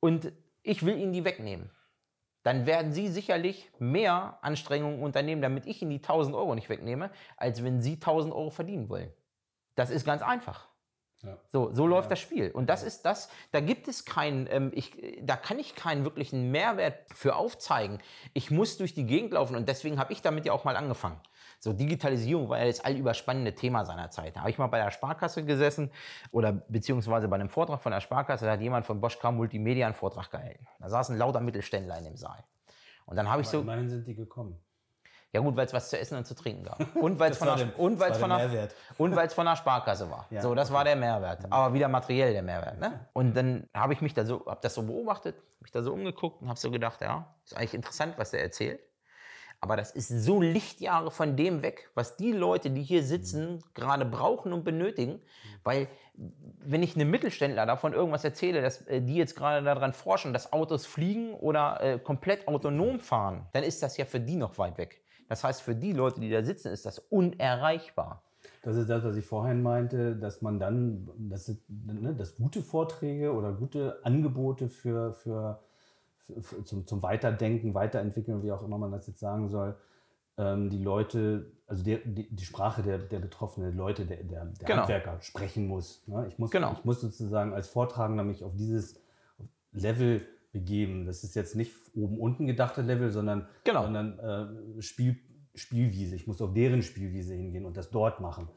und 0.00 0.32
ich 0.62 0.84
will 0.84 0.96
Ihnen 0.98 1.12
die 1.12 1.24
wegnehmen, 1.24 1.70
dann 2.42 2.66
werden 2.66 2.92
Sie 2.92 3.08
sicherlich 3.08 3.70
mehr 3.78 4.38
Anstrengungen 4.42 5.02
unternehmen, 5.02 5.42
damit 5.42 5.66
ich 5.66 5.82
Ihnen 5.82 5.90
die 5.90 5.96
1000 5.96 6.36
Euro 6.36 6.54
nicht 6.54 6.68
wegnehme, 6.68 7.10
als 7.36 7.64
wenn 7.64 7.82
Sie 7.82 7.94
1000 7.94 8.32
Euro 8.34 8.50
verdienen 8.50 8.88
wollen. 8.88 9.12
Das 9.74 9.90
ist 9.90 10.04
ganz 10.04 10.22
einfach. 10.22 10.68
Ja. 11.22 11.36
So, 11.48 11.74
so 11.74 11.86
läuft 11.86 12.06
ja. 12.06 12.10
das 12.10 12.20
Spiel. 12.20 12.50
Und 12.50 12.70
das 12.70 12.82
ist 12.82 13.02
das, 13.02 13.28
da 13.50 13.60
gibt 13.60 13.88
es 13.88 14.04
keinen, 14.04 14.46
ähm, 14.50 14.70
ich, 14.74 14.92
da 15.22 15.36
kann 15.36 15.58
ich 15.58 15.74
keinen 15.74 16.04
wirklichen 16.04 16.50
Mehrwert 16.50 16.94
für 17.12 17.34
aufzeigen. 17.34 17.98
Ich 18.34 18.50
muss 18.50 18.76
durch 18.76 18.94
die 18.94 19.04
Gegend 19.04 19.32
laufen 19.32 19.56
und 19.56 19.68
deswegen 19.68 19.98
habe 19.98 20.12
ich 20.12 20.22
damit 20.22 20.46
ja 20.46 20.52
auch 20.52 20.64
mal 20.64 20.76
angefangen. 20.76 21.20
So, 21.60 21.72
Digitalisierung 21.72 22.48
war 22.48 22.60
ja 22.60 22.66
das 22.66 22.80
allüberspannende 22.84 23.52
Thema 23.52 23.84
seiner 23.84 24.10
Zeit. 24.10 24.36
Da 24.36 24.40
habe 24.40 24.50
ich 24.50 24.58
mal 24.58 24.68
bei 24.68 24.78
der 24.78 24.92
Sparkasse 24.92 25.44
gesessen 25.44 25.90
oder 26.30 26.52
beziehungsweise 26.52 27.26
bei 27.26 27.34
einem 27.34 27.48
Vortrag 27.48 27.82
von 27.82 27.90
der 27.90 28.00
Sparkasse, 28.00 28.44
da 28.44 28.52
hat 28.52 28.60
jemand 28.60 28.86
von 28.86 29.00
Bosch 29.00 29.18
K 29.18 29.32
Multimedia 29.32 29.86
einen 29.86 29.94
Vortrag 29.94 30.30
gehalten. 30.30 30.66
Da 30.78 30.88
saßen 30.88 31.18
lauter 31.18 31.40
Mittelständler 31.40 31.98
in 31.98 32.04
dem 32.04 32.16
Saal. 32.16 32.44
Und 33.06 33.16
dann 33.16 33.28
habe 33.28 33.42
ich 33.42 33.48
so. 33.48 33.60
Immerhin 33.60 33.88
sind 33.88 34.06
die 34.06 34.14
gekommen. 34.14 34.56
Ja 35.32 35.40
gut, 35.40 35.56
weil 35.56 35.66
es 35.66 35.74
was 35.74 35.90
zu 35.90 35.98
essen 35.98 36.16
und 36.16 36.26
zu 36.26 36.34
trinken 36.34 36.64
gab. 36.64 36.96
Und 36.96 37.18
weil 37.18 37.32
es 37.32 37.38
von, 37.38 37.48
der, 37.48 37.78
und 37.78 38.00
weil's 38.00 38.16
von, 38.16 38.30
der, 38.30 38.68
und 38.96 39.14
weil's 39.14 39.34
von 39.34 39.44
der 39.44 39.56
Sparkasse 39.56 40.10
war. 40.10 40.26
Ja, 40.30 40.40
so, 40.40 40.54
das 40.54 40.68
okay. 40.68 40.76
war 40.76 40.84
der 40.84 40.96
Mehrwert. 40.96 41.40
Aber 41.50 41.74
wieder 41.74 41.88
materiell 41.88 42.32
der 42.32 42.42
Mehrwert. 42.42 42.80
Ne? 42.80 43.06
Und 43.12 43.36
dann 43.36 43.68
habe 43.74 43.92
ich 43.92 44.00
mich 44.00 44.14
da 44.14 44.24
so, 44.24 44.46
habe 44.46 44.60
das 44.62 44.74
so 44.74 44.82
beobachtet, 44.82 45.36
mich 45.60 45.70
da 45.70 45.82
so 45.82 45.92
umgeguckt 45.92 46.40
und 46.40 46.48
habe 46.48 46.58
so 46.58 46.70
gedacht, 46.70 47.02
ja, 47.02 47.34
ist 47.44 47.56
eigentlich 47.56 47.74
interessant, 47.74 48.14
was 48.16 48.30
der 48.30 48.42
erzählt. 48.42 48.80
Aber 49.60 49.76
das 49.76 49.90
ist 49.90 50.08
so 50.08 50.40
Lichtjahre 50.40 51.10
von 51.10 51.36
dem 51.36 51.62
weg, 51.62 51.90
was 51.94 52.16
die 52.16 52.32
Leute, 52.32 52.70
die 52.70 52.82
hier 52.82 53.02
sitzen, 53.02 53.54
mhm. 53.54 53.62
gerade 53.74 54.04
brauchen 54.04 54.52
und 54.52 54.64
benötigen. 54.64 55.20
Weil 55.62 55.88
wenn 56.14 56.82
ich 56.82 56.94
einem 56.94 57.10
Mittelständler 57.10 57.66
davon 57.66 57.92
irgendwas 57.92 58.24
erzähle, 58.24 58.62
dass 58.62 58.86
äh, 58.86 59.02
die 59.02 59.16
jetzt 59.16 59.36
gerade 59.36 59.64
daran 59.64 59.92
forschen, 59.92 60.32
dass 60.32 60.52
Autos 60.52 60.86
fliegen 60.86 61.34
oder 61.34 61.80
äh, 61.80 61.98
komplett 61.98 62.48
autonom 62.48 63.00
fahren, 63.00 63.46
dann 63.52 63.62
ist 63.62 63.82
das 63.82 63.96
ja 63.96 64.04
für 64.04 64.20
die 64.20 64.36
noch 64.36 64.56
weit 64.58 64.78
weg. 64.78 65.02
Das 65.28 65.44
heißt, 65.44 65.62
für 65.62 65.74
die 65.74 65.92
Leute, 65.92 66.20
die 66.20 66.30
da 66.30 66.42
sitzen, 66.42 66.72
ist 66.72 66.86
das 66.86 66.98
unerreichbar. 66.98 68.22
Das 68.62 68.76
ist 68.76 68.88
das, 68.88 69.04
was 69.04 69.16
ich 69.16 69.24
vorhin 69.24 69.62
meinte, 69.62 70.16
dass 70.16 70.42
man 70.42 70.58
dann, 70.58 71.08
dass, 71.18 71.54
ne, 71.68 72.14
dass 72.14 72.36
gute 72.36 72.62
Vorträge 72.62 73.32
oder 73.32 73.52
gute 73.52 74.04
Angebote 74.04 74.68
für, 74.68 75.12
für, 75.12 75.60
für, 76.18 76.64
zum, 76.64 76.86
zum, 76.86 77.02
Weiterdenken, 77.02 77.74
Weiterentwickeln, 77.74 78.42
wie 78.42 78.52
auch 78.52 78.62
immer 78.62 78.78
man 78.78 78.90
das 78.90 79.06
jetzt 79.06 79.20
sagen 79.20 79.48
soll, 79.48 79.76
ähm, 80.38 80.70
die 80.70 80.82
Leute, 80.82 81.52
also 81.66 81.84
die, 81.84 81.98
die, 82.04 82.34
die, 82.34 82.44
Sprache 82.44 82.82
der, 82.82 82.98
der 82.98 83.18
betroffenen 83.18 83.76
Leute, 83.76 84.06
der, 84.06 84.24
der, 84.24 84.46
der 84.46 84.66
genau. 84.66 84.80
Handwerker 84.80 85.20
sprechen 85.20 85.66
muss. 85.66 86.06
Ne? 86.06 86.26
Ich, 86.28 86.38
muss 86.38 86.50
genau. 86.50 86.72
ich 86.72 86.84
muss 86.84 87.00
sozusagen 87.00 87.52
als 87.52 87.68
Vortragender 87.68 88.24
mich 88.24 88.44
auf 88.44 88.54
dieses 88.56 89.00
Level 89.72 90.26
begeben. 90.52 91.06
Das 91.06 91.24
ist 91.24 91.34
jetzt 91.34 91.56
nicht 91.56 91.74
oben 91.94 92.18
unten 92.18 92.46
gedachte 92.46 92.82
Level, 92.82 93.10
sondern, 93.10 93.48
genau. 93.64 93.82
sondern 93.84 94.18
äh, 94.78 94.82
Spiel, 94.82 95.18
Spielwiese. 95.54 96.16
Ich 96.16 96.26
muss 96.26 96.40
auf 96.40 96.52
deren 96.54 96.82
Spielwiese 96.82 97.34
hingehen 97.34 97.66
und 97.66 97.76
das 97.76 97.90
dort 97.90 98.20
machen. 98.20 98.48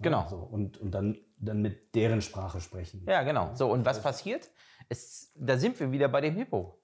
Genau. 0.00 0.22
Ja, 0.22 0.28
so. 0.28 0.36
und, 0.36 0.78
und 0.78 0.90
dann, 0.92 1.18
dann 1.38 1.62
mit 1.62 1.94
deren 1.94 2.20
Sprache 2.20 2.60
sprechen. 2.60 3.04
Ja, 3.06 3.22
genau. 3.22 3.54
So, 3.54 3.70
und 3.72 3.84
was 3.84 4.02
passiert? 4.02 4.50
Es, 4.88 5.32
da 5.36 5.56
sind 5.56 5.78
wir 5.80 5.90
wieder 5.90 6.08
bei 6.08 6.20
dem 6.20 6.34
Hippo. 6.34 6.78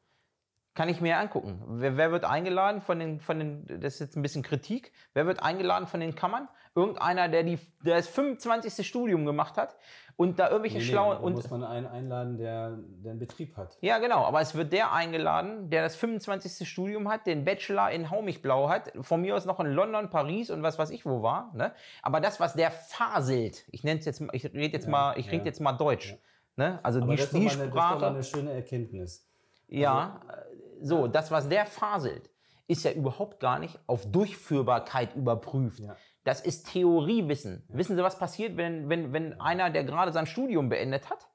Kann 0.74 0.88
ich 0.88 1.02
mir 1.02 1.18
angucken. 1.18 1.62
Wer, 1.66 1.98
wer, 1.98 2.12
wird 2.12 2.24
eingeladen 2.24 2.80
von 2.80 2.98
den, 2.98 3.20
von 3.20 3.38
den, 3.38 3.66
das 3.66 3.94
ist 3.94 4.00
jetzt 4.00 4.16
ein 4.16 4.22
bisschen 4.22 4.42
Kritik, 4.42 4.92
wer 5.12 5.26
wird 5.26 5.42
eingeladen 5.42 5.86
von 5.86 6.00
den 6.00 6.14
Kammern? 6.14 6.48
Irgendeiner, 6.74 7.28
der, 7.28 7.42
die, 7.42 7.58
der 7.84 7.96
das 7.96 8.08
25. 8.08 8.86
Studium 8.86 9.26
gemacht 9.26 9.58
hat 9.58 9.76
und 10.16 10.38
da 10.38 10.48
irgendwelche 10.48 10.78
nee, 10.78 10.84
schlauen. 10.84 11.18
Nee, 11.18 11.26
und 11.26 11.34
muss 11.34 11.50
man 11.50 11.62
einen 11.62 11.86
einladen, 11.86 12.38
der, 12.38 12.78
der 13.04 13.10
einen 13.10 13.20
Betrieb 13.20 13.54
hat. 13.58 13.76
Ja, 13.82 13.98
genau. 13.98 14.24
Aber 14.24 14.40
es 14.40 14.54
wird 14.54 14.72
der 14.72 14.92
eingeladen, 14.92 15.68
der 15.68 15.82
das 15.82 15.96
25. 15.96 16.66
Studium 16.66 17.10
hat, 17.10 17.26
den 17.26 17.44
Bachelor 17.44 17.90
in 17.90 18.08
Haumichblau 18.08 18.70
hat, 18.70 18.92
von 19.02 19.20
mir 19.20 19.36
aus 19.36 19.44
noch 19.44 19.60
in 19.60 19.66
London, 19.66 20.08
Paris 20.08 20.50
und 20.50 20.62
was 20.62 20.78
weiß 20.78 20.88
ich 20.88 21.04
wo 21.04 21.22
war. 21.22 21.52
Ne? 21.54 21.72
Aber 22.00 22.22
das, 22.22 22.40
was 22.40 22.54
der 22.54 22.70
faselt, 22.70 23.66
ich 23.70 23.84
nenne 23.84 24.00
es 24.00 24.06
jetzt, 24.06 24.22
ich 24.32 24.44
rede 24.44 24.72
jetzt 24.72 24.84
ja, 24.84 24.90
mal, 24.90 25.18
ich 25.18 25.30
rede 25.30 25.44
jetzt 25.44 25.60
mal 25.60 25.72
Deutsch. 25.72 26.12
Ja. 26.12 26.16
Ne? 26.56 26.80
Also 26.82 27.00
Aber 27.00 27.10
die, 27.10 27.16
das 27.20 27.30
die 27.30 27.50
Sprache. 27.50 27.98
Das 28.00 28.26
ist 28.26 28.32
doch 28.32 28.38
eine 28.38 28.46
schöne 28.46 28.52
Erkenntnis. 28.52 29.28
Ja, 29.68 30.20
also, 30.28 30.42
so, 30.82 31.06
das, 31.06 31.30
was 31.30 31.48
der 31.48 31.66
faselt, 31.66 32.30
ist 32.66 32.84
ja 32.84 32.92
überhaupt 32.92 33.40
gar 33.40 33.58
nicht 33.58 33.78
auf 33.86 34.10
Durchführbarkeit 34.10 35.14
überprüft. 35.14 35.80
Ja. 35.80 35.96
Das 36.24 36.40
ist 36.40 36.70
Theoriewissen. 36.70 37.64
Ja. 37.68 37.78
Wissen 37.78 37.96
Sie, 37.96 38.02
was 38.02 38.18
passiert, 38.18 38.56
wenn, 38.56 38.88
wenn, 38.88 39.12
wenn 39.12 39.40
einer, 39.40 39.70
der 39.70 39.84
gerade 39.84 40.12
sein 40.12 40.26
Studium 40.26 40.68
beendet 40.68 41.10
hat, 41.10 41.28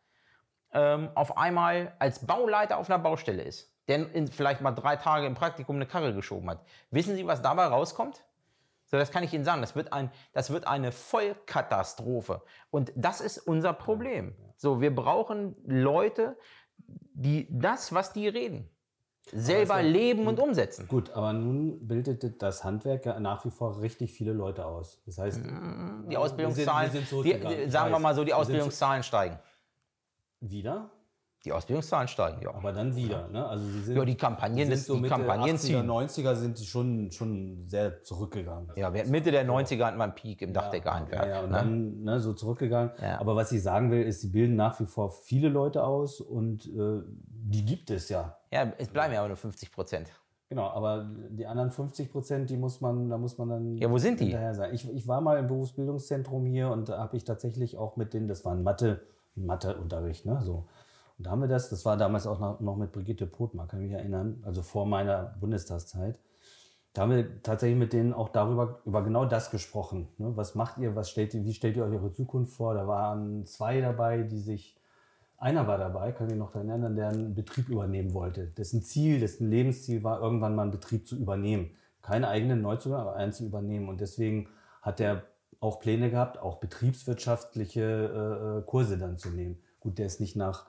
ähm, 0.72 1.10
auf 1.16 1.38
einmal 1.38 1.96
als 2.00 2.25
Bauleiter 2.25 2.77
auf 2.77 2.89
einer 2.89 3.00
Baustelle 3.00 3.44
ist, 3.44 3.74
der 3.88 4.13
in, 4.13 4.27
vielleicht 4.27 4.62
mal 4.62 4.72
drei 4.72 4.96
Tage 4.96 5.25
im 5.25 5.34
Praktikum 5.36 5.75
eine 5.75 5.86
Karre 5.86 6.13
geschoben 6.13 6.50
hat. 6.50 6.66
Wissen 6.92 7.16
Sie, 7.16 7.25
was 7.25 7.42
dabei 7.42 7.66
rauskommt? 7.66 8.24
So, 8.86 8.98
das 8.98 9.12
kann 9.12 9.24
ich 9.24 9.34
Ihnen 9.34 9.44
sagen. 9.44 9.62
Das 9.62 9.75
wird, 9.75 9.92
ein, 9.92 10.12
das 10.34 10.50
wird 10.50 10.66
eine 10.66 10.92
Vollkatastrophe. 10.92 12.42
Und 12.70 12.94
das 12.96 13.20
ist 13.20 13.38
unser 13.38 13.74
Problem. 13.74 14.36
So, 14.56 14.82
wir 14.82 14.96
brauchen 14.96 15.56
Leute, 15.66 16.38
die 16.77 17.48
das, 17.50 17.94
was 17.94 18.13
die 18.13 18.27
reden, 18.27 18.70
selber 19.32 19.82
leben 19.82 20.28
und 20.28 20.40
umsetzen. 20.40 20.88
Gut, 20.88 21.10
aber 21.12 21.34
nun 21.34 21.88
bildet 21.88 22.42
das 22.42 22.64
Handwerk 22.64 23.06
ja 23.06 23.20
nach 23.20 23.44
wie 23.46 23.52
vor 23.52 23.82
richtig 23.82 24.14
viele 24.14 24.34
Leute 24.34 24.66
aus. 24.66 25.02
Das 25.06 25.18
heißt, 25.18 25.42
Die 26.10 26.18
Ausbildungszahlen, 26.18 26.94
wir 26.94 27.02
sind 27.02 27.24
die, 27.26 27.70
sagen 27.70 27.92
wir 27.92 28.00
mal 28.00 28.16
so, 28.16 28.24
die 28.24 28.32
sind 28.32 28.40
Ausbildungszahlen 28.40 29.04
steigen. 29.04 29.38
wieder, 30.40 30.90
Die 31.46 31.52
Ausbildungszahlen 31.52 32.08
steigen, 32.08 32.42
ja. 32.42 32.54
aber 32.54 32.74
dann 32.74 32.96
wieder. 32.96 33.28
Ne? 33.30 33.46
Also 33.48 33.66
sie 33.66 33.82
sind, 33.82 33.96
Ja, 33.98 34.06
die 34.06 34.16
Kampagnen, 34.16 34.68
sind 34.68 34.80
so 34.80 34.96
die 34.96 35.02
Mitte 35.02 35.16
Kampagnen 35.16 35.56
80er, 35.56 35.60
ziehen. 35.60 35.90
90er 35.90 36.36
sind 36.36 36.60
schon, 36.60 37.12
schon 37.12 37.64
sehr 37.68 38.02
zurückgegangen. 38.04 38.72
Ja, 38.76 38.90
Mitte 38.90 39.32
der 39.32 39.46
90er 39.46 39.86
hatten 39.86 39.98
wir 39.98 40.04
einen 40.04 40.16
Peak 40.16 40.42
im 40.42 40.50
Ja, 40.50 40.62
Dachdeckerhandwerk. 40.62 41.28
ja, 41.28 41.40
und 41.42 41.52
ne? 41.52 41.58
dann 41.58 42.04
ne, 42.04 42.20
so 42.20 42.34
zurückgegangen. 42.34 42.92
Ja. 43.02 43.20
Aber 43.20 43.36
was 43.36 43.52
ich 43.52 43.62
sagen 43.64 43.92
will, 43.92 44.04
ist, 44.04 44.22
sie 44.22 44.30
bilden 44.30 44.56
nach 44.56 44.80
wie 44.80 44.86
vor 44.86 45.12
viele 45.12 45.50
Leute 45.50 45.84
aus 45.84 46.22
und 46.22 46.66
äh, 46.68 47.02
die 47.28 47.66
gibt 47.66 47.90
es 47.92 48.10
ja. 48.10 48.37
Ja, 48.51 48.72
es 48.77 48.88
bleiben 48.89 49.13
ja 49.13 49.20
aber 49.20 49.30
nur 49.30 49.38
50 49.38 49.72
Prozent. 49.72 50.10
Genau, 50.50 50.68
aber 50.70 51.06
die 51.30 51.46
anderen 51.46 51.72
50 51.72 52.12
Prozent, 52.12 52.50
die 52.50 52.56
muss 52.58 52.80
man, 52.80 53.10
da 53.10 53.18
muss 53.18 53.38
man 53.38 53.50
dann 53.50 53.77
Ja, 53.77 53.92
wo 53.92 53.98
sind 53.98 54.20
die? 54.22 54.25
hinterher 54.25 54.56
sein. 54.56 54.74
Ich, 54.74 54.89
ich 54.89 55.08
war 55.08 55.20
mal 55.20 55.38
im 55.38 55.48
Berufsbildungszentrum 55.48 56.46
hier 56.46 56.70
und 56.70 56.88
da 56.88 57.00
habe 57.00 57.18
ich 57.18 57.25
tatsächlich 57.25 57.77
auch 57.77 57.98
mit 57.98 58.13
denen, 58.13 58.27
das 58.30 58.46
war 58.46 58.54
ein 58.54 58.63
Mathe, 58.63 59.01
Matheunterricht, 59.36 60.25
ne, 60.25 60.39
so. 60.42 60.66
Und 61.18 61.25
da 61.25 61.32
haben 61.32 61.42
wir 61.42 61.48
das, 61.48 61.70
das 61.70 61.84
war 61.84 61.98
damals 61.98 62.27
auch 62.27 62.39
noch, 62.39 62.60
noch 62.62 62.77
mit 62.77 62.92
Brigitte 62.94 63.25
Pothmann, 63.27 63.68
kann 63.68 63.82
ich 63.82 63.88
mich 63.89 63.98
erinnern, 63.98 64.42
also 64.46 64.62
vor 64.62 64.86
meiner 64.86 65.36
Bundestagszeit. 65.39 66.18
Da 66.94 67.01
haben 67.04 67.12
wir 67.12 67.44
tatsächlich 67.44 67.77
mit 67.77 67.92
denen 67.94 68.13
auch 68.13 68.30
darüber, 68.30 68.80
über 68.86 69.04
genau 69.04 69.25
das 69.25 69.51
gesprochen. 69.51 70.08
Ne? 70.18 70.32
Was 70.36 70.56
macht 70.56 70.77
ihr, 70.77 70.96
was 70.96 71.10
stellt 71.10 71.34
ihr, 71.34 71.44
wie 71.44 71.54
stellt 71.54 71.75
ihr 71.75 71.84
euch 71.84 71.94
eure 71.94 72.12
Zukunft 72.12 72.54
vor? 72.54 72.74
Da 72.74 72.88
waren 72.88 73.46
zwei 73.46 73.82
dabei, 73.82 74.24
die 74.24 74.39
sich, 74.39 74.77
einer 75.38 75.67
war 75.67 75.77
dabei, 75.77 76.12
kann 76.12 76.29
ich 76.29 76.36
noch 76.36 76.51
daran 76.51 76.70
erinnern, 76.70 76.96
der 76.96 77.10
einen 77.10 77.36
Betrieb 77.36 77.70
übernehmen 77.70 78.13
wollte. 78.13 78.48
Dessen 78.48 78.82
Ziel, 78.82 79.20
dessen 79.20 79.50
Lebensziel 79.50 80.03
war, 80.03 80.22
irgendwann 80.22 80.56
mal 80.56 80.63
einen 80.63 80.72
Betrieb 80.72 81.08
zu 81.08 81.15
übernehmen. 81.15 81.72
Keine 82.01 82.27
eigenen 82.27 82.62
Neuzugang, 82.62 83.01
aber 83.01 83.15
einen 83.15 83.34
zu 83.34 83.46
übernehmen. 83.46 83.89
Und 83.89 84.01
deswegen 84.01 84.50
hat 84.82 85.00
er 85.00 85.24
auch 85.60 85.79
Pläne 85.79 86.10
gehabt, 86.10 86.39
auch 86.39 86.60
betriebswirtschaftliche 86.60 87.82
äh, 87.82 88.60
äh, 88.60 88.62
Kurse 88.63 88.98
dann 88.98 89.17
zu 89.17 89.29
nehmen. 89.29 89.60
Gut, 89.79 89.98
der 89.98 90.06
ist 90.06 90.20
nicht 90.20 90.36
nach 90.36 90.65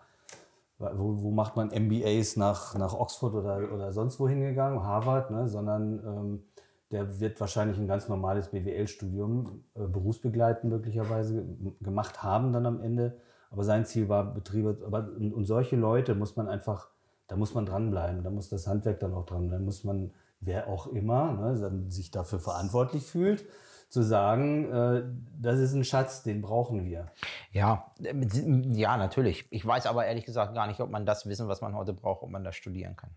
wo, 0.78 1.22
wo 1.22 1.30
macht 1.30 1.56
man 1.56 1.70
MBAs 1.70 2.36
nach, 2.36 2.76
nach 2.76 2.94
Oxford 2.94 3.34
oder, 3.34 3.72
oder 3.72 3.92
sonst 3.92 4.20
wohin 4.20 4.40
gegangen, 4.40 4.82
Harvard, 4.82 5.30
ne? 5.30 5.48
sondern 5.48 5.98
ähm, 6.06 6.42
der 6.90 7.20
wird 7.20 7.40
wahrscheinlich 7.40 7.78
ein 7.78 7.88
ganz 7.88 8.08
normales 8.08 8.48
BWL-Studium, 8.48 9.64
äh, 9.74 9.86
berufsbegleitend 9.86 10.72
möglicherweise 10.72 11.44
ge- 11.44 11.72
gemacht 11.80 12.22
haben 12.22 12.52
dann 12.52 12.66
am 12.66 12.80
Ende. 12.80 13.16
Aber 13.50 13.64
sein 13.64 13.86
Ziel 13.86 14.08
war 14.08 14.34
Betriebe. 14.34 14.78
Aber, 14.86 15.08
und, 15.16 15.32
und 15.32 15.44
solche 15.46 15.76
Leute 15.76 16.14
muss 16.14 16.36
man 16.36 16.48
einfach, 16.48 16.88
da 17.26 17.36
muss 17.36 17.54
man 17.54 17.66
dranbleiben, 17.66 18.22
da 18.22 18.30
muss 18.30 18.48
das 18.48 18.66
Handwerk 18.66 19.00
dann 19.00 19.14
auch 19.14 19.26
dran, 19.26 19.48
da 19.48 19.58
muss 19.58 19.84
man, 19.84 20.12
wer 20.40 20.68
auch 20.68 20.86
immer, 20.88 21.32
ne, 21.32 21.84
sich 21.88 22.10
dafür 22.10 22.38
verantwortlich 22.38 23.04
fühlt, 23.04 23.44
zu 23.88 24.02
sagen, 24.02 24.70
äh, 24.70 25.02
das 25.40 25.58
ist 25.58 25.72
ein 25.72 25.84
Schatz, 25.84 26.22
den 26.22 26.42
brauchen 26.42 26.84
wir. 26.84 27.10
Ja, 27.52 27.90
ja, 27.98 28.96
natürlich. 28.96 29.46
Ich 29.50 29.64
weiß 29.66 29.86
aber 29.86 30.04
ehrlich 30.04 30.26
gesagt 30.26 30.54
gar 30.54 30.66
nicht, 30.66 30.80
ob 30.80 30.90
man 30.90 31.06
das 31.06 31.26
Wissen, 31.26 31.48
was 31.48 31.62
man 31.62 31.74
heute 31.74 31.94
braucht, 31.94 32.22
ob 32.22 32.30
man 32.30 32.44
das 32.44 32.54
studieren 32.54 32.96
kann. 32.96 33.10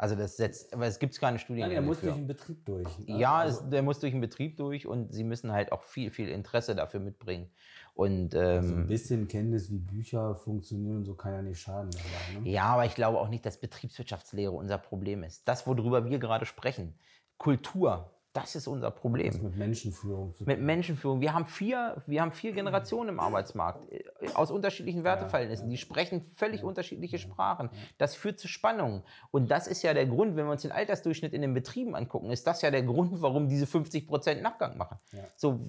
Also 0.00 0.14
das 0.14 0.36
setzt, 0.36 0.72
aber 0.72 0.86
es 0.86 1.00
gibt 1.00 1.18
keine 1.18 1.32
Nein, 1.32 1.38
Studiengänge 1.40 1.74
er 1.74 1.82
muss 1.82 2.00
durch 2.00 2.14
den 2.14 2.28
Betrieb 2.28 2.64
durch. 2.64 2.86
ne? 3.00 3.18
Ja, 3.18 3.38
Also- 3.38 3.64
es, 3.64 3.70
der 3.70 3.82
muss 3.82 3.98
durch 3.98 4.12
den 4.12 4.20
Betrieb 4.20 4.56
durch 4.56 4.86
und 4.86 5.12
sie 5.12 5.24
müssen 5.24 5.50
halt 5.50 5.72
auch 5.72 5.82
viel, 5.82 6.12
viel 6.12 6.28
Interesse 6.28 6.76
dafür 6.76 7.00
mitbringen. 7.00 7.50
Und 7.94 8.30
So 8.30 8.38
ein 8.38 8.62
ähm, 8.62 8.86
bisschen 8.86 9.26
Kenntnis, 9.26 9.72
wie 9.72 9.78
Bücher 9.78 10.36
funktionieren 10.36 10.98
und 10.98 11.04
so 11.04 11.14
kann 11.14 11.32
ja 11.32 11.42
nicht 11.42 11.60
schaden. 11.60 11.90
Dabei, 11.90 12.40
ne? 12.44 12.48
ja, 12.48 12.62
aber 12.62 12.84
ich 12.84 12.94
glaube 12.94 13.18
auch 13.18 13.28
nicht, 13.28 13.44
dass 13.44 13.58
Betriebswirtschaftslehre 13.58 14.52
unser 14.52 14.78
Problem 14.78 15.24
ist. 15.24 15.48
Das, 15.48 15.66
worüber 15.66 16.08
wir 16.08 16.18
gerade 16.20 16.46
sprechen, 16.46 16.94
Kultur, 17.38 18.08
das 18.40 18.54
ist 18.54 18.66
unser 18.66 18.90
Problem. 18.90 19.32
Das 19.32 19.42
mit 19.42 19.56
Menschenführung 19.56 20.34
Mit 20.40 20.60
Menschenführung. 20.60 21.20
Wir 21.20 21.34
haben 21.34 21.46
vier, 21.46 22.02
wir 22.06 22.22
haben 22.22 22.32
vier 22.32 22.52
Generationen 22.52 23.10
im 23.10 23.20
Arbeitsmarkt 23.20 23.90
äh, 23.92 24.02
aus 24.34 24.50
unterschiedlichen 24.50 25.04
Werteverhältnissen. 25.04 25.68
Die 25.68 25.76
sprechen 25.76 26.30
völlig 26.34 26.62
unterschiedliche 26.64 27.18
Sprachen. 27.18 27.70
Das 27.98 28.14
führt 28.14 28.38
zu 28.38 28.48
Spannungen. 28.48 29.02
Und 29.30 29.50
das 29.50 29.66
ist 29.66 29.82
ja 29.82 29.94
der 29.94 30.06
Grund, 30.06 30.36
wenn 30.36 30.46
wir 30.46 30.52
uns 30.52 30.62
den 30.62 30.72
Altersdurchschnitt 30.72 31.32
in 31.32 31.42
den 31.42 31.54
Betrieben 31.54 31.94
angucken, 31.94 32.30
ist 32.30 32.46
das 32.46 32.62
ja 32.62 32.70
der 32.70 32.82
Grund, 32.82 33.20
warum 33.22 33.48
diese 33.48 33.66
50 33.66 34.06
Prozent 34.06 34.42
Nachgang 34.42 34.76
machen. 34.76 34.98
So, 35.36 35.60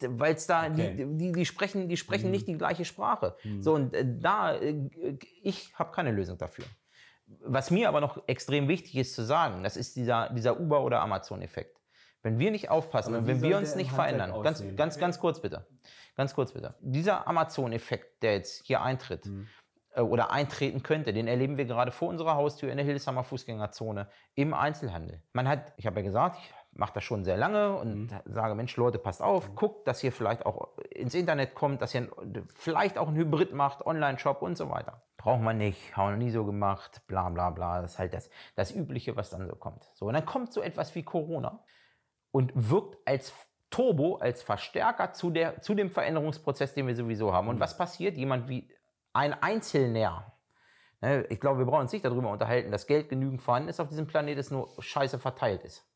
weil 0.00 0.34
es 0.34 0.46
da, 0.46 0.66
Okay. 0.66 0.94
die, 0.96 1.16
die, 1.16 1.32
die 1.32 1.46
sprechen, 1.46 1.88
die 1.88 1.96
sprechen 1.96 2.30
nicht 2.30 2.46
die 2.46 2.56
gleiche 2.56 2.84
Sprache. 2.84 3.36
So, 3.60 3.74
und 3.74 3.94
äh, 3.94 4.04
da, 4.06 4.54
äh, 4.56 4.88
ich 5.42 5.72
habe 5.78 5.90
keine 5.92 6.12
Lösung 6.12 6.38
dafür. 6.38 6.64
Was 7.44 7.70
mir 7.70 7.88
aber 7.88 8.00
noch 8.00 8.22
extrem 8.26 8.66
wichtig 8.68 8.96
ist 8.96 9.14
zu 9.14 9.22
sagen, 9.24 9.62
das 9.62 9.76
ist 9.76 9.96
dieser, 9.96 10.30
dieser 10.30 10.58
Uber- 10.60 10.82
oder 10.82 11.00
Amazon-Effekt. 11.00 11.79
Wenn 12.22 12.38
wir 12.38 12.50
nicht 12.50 12.68
aufpassen 12.70 13.14
und 13.14 13.26
wenn 13.26 13.40
wir 13.42 13.56
uns 13.56 13.74
nicht 13.76 13.92
verändern, 13.92 14.30
ganz, 14.42 14.60
aussehen? 14.60 14.76
ganz, 14.76 14.98
ganz 14.98 15.18
kurz 15.20 15.40
bitte, 15.40 15.66
ganz 16.16 16.34
kurz 16.34 16.52
bitte. 16.52 16.74
Dieser 16.80 17.26
Amazon-Effekt, 17.26 18.22
der 18.22 18.34
jetzt 18.34 18.66
hier 18.66 18.82
eintritt 18.82 19.24
Mhm. 19.26 19.46
äh, 19.94 20.00
oder 20.02 20.30
eintreten 20.30 20.82
könnte, 20.82 21.12
den 21.12 21.26
erleben 21.28 21.56
wir 21.56 21.64
gerade 21.64 21.90
vor 21.92 22.08
unserer 22.08 22.34
Haustür 22.34 22.70
in 22.70 22.76
der 22.76 22.84
Hildesheimer 22.84 23.24
Fußgängerzone 23.24 24.08
im 24.34 24.52
Einzelhandel. 24.54 25.22
Man 25.32 25.48
hat, 25.48 25.72
ich 25.78 25.86
habe 25.86 26.00
ja 26.00 26.06
gesagt, 26.06 26.36
ich 26.38 26.52
mache 26.78 26.92
das 26.94 27.02
schon 27.04 27.24
sehr 27.24 27.36
lange 27.38 27.74
und 27.76 28.12
Mhm. 28.12 28.20
sage, 28.26 28.54
Mensch, 28.54 28.76
Leute, 28.76 28.98
passt 28.98 29.22
auf, 29.22 29.54
guckt, 29.56 29.88
dass 29.88 30.04
ihr 30.04 30.12
vielleicht 30.12 30.44
auch 30.46 30.76
ins 30.90 31.14
Internet 31.14 31.54
kommt, 31.54 31.80
dass 31.82 31.94
ihr 31.94 32.08
vielleicht 32.54 32.98
auch 32.98 33.08
einen 33.08 33.16
Hybrid 33.16 33.52
macht, 33.54 33.84
Online-Shop 33.84 34.42
und 34.42 34.56
so 34.56 34.68
weiter. 34.70 35.02
Braucht 35.16 35.40
man 35.40 35.56
nicht, 35.58 35.96
haben 35.96 36.08
wir 36.08 36.10
noch 36.12 36.18
nie 36.24 36.30
so 36.30 36.44
gemacht, 36.44 37.02
bla 37.08 37.28
bla 37.30 37.50
bla. 37.50 37.80
Das 37.82 37.92
ist 37.94 37.98
halt 37.98 38.12
das, 38.14 38.30
das 38.54 38.72
Übliche, 38.72 39.16
was 39.16 39.30
dann 39.30 39.48
so 39.48 39.56
kommt. 39.56 39.84
So, 39.94 40.06
und 40.06 40.14
dann 40.14 40.24
kommt 40.26 40.52
so 40.52 40.60
etwas 40.62 40.94
wie 40.94 41.02
Corona 41.02 41.64
und 42.32 42.52
wirkt 42.54 42.96
als 43.06 43.32
Turbo, 43.70 44.16
als 44.16 44.42
Verstärker 44.42 45.12
zu, 45.12 45.30
der, 45.30 45.62
zu 45.62 45.74
dem 45.74 45.90
Veränderungsprozess, 45.90 46.74
den 46.74 46.86
wir 46.86 46.96
sowieso 46.96 47.32
haben. 47.32 47.48
Und 47.48 47.60
was 47.60 47.76
passiert? 47.76 48.16
Jemand 48.16 48.48
wie 48.48 48.68
ein 49.12 49.32
Einzelner, 49.32 50.32
ne, 51.00 51.24
ich 51.28 51.40
glaube, 51.40 51.58
wir 51.58 51.66
brauchen 51.66 51.82
uns 51.82 51.92
nicht 51.92 52.04
darüber 52.04 52.30
unterhalten, 52.30 52.70
dass 52.70 52.86
Geld 52.86 53.08
genügend 53.08 53.42
vorhanden 53.42 53.68
ist 53.68 53.80
auf 53.80 53.88
diesem 53.88 54.06
Planet, 54.06 54.38
es 54.38 54.50
nur 54.50 54.70
scheiße 54.78 55.18
verteilt 55.18 55.62
ist. 55.62 55.86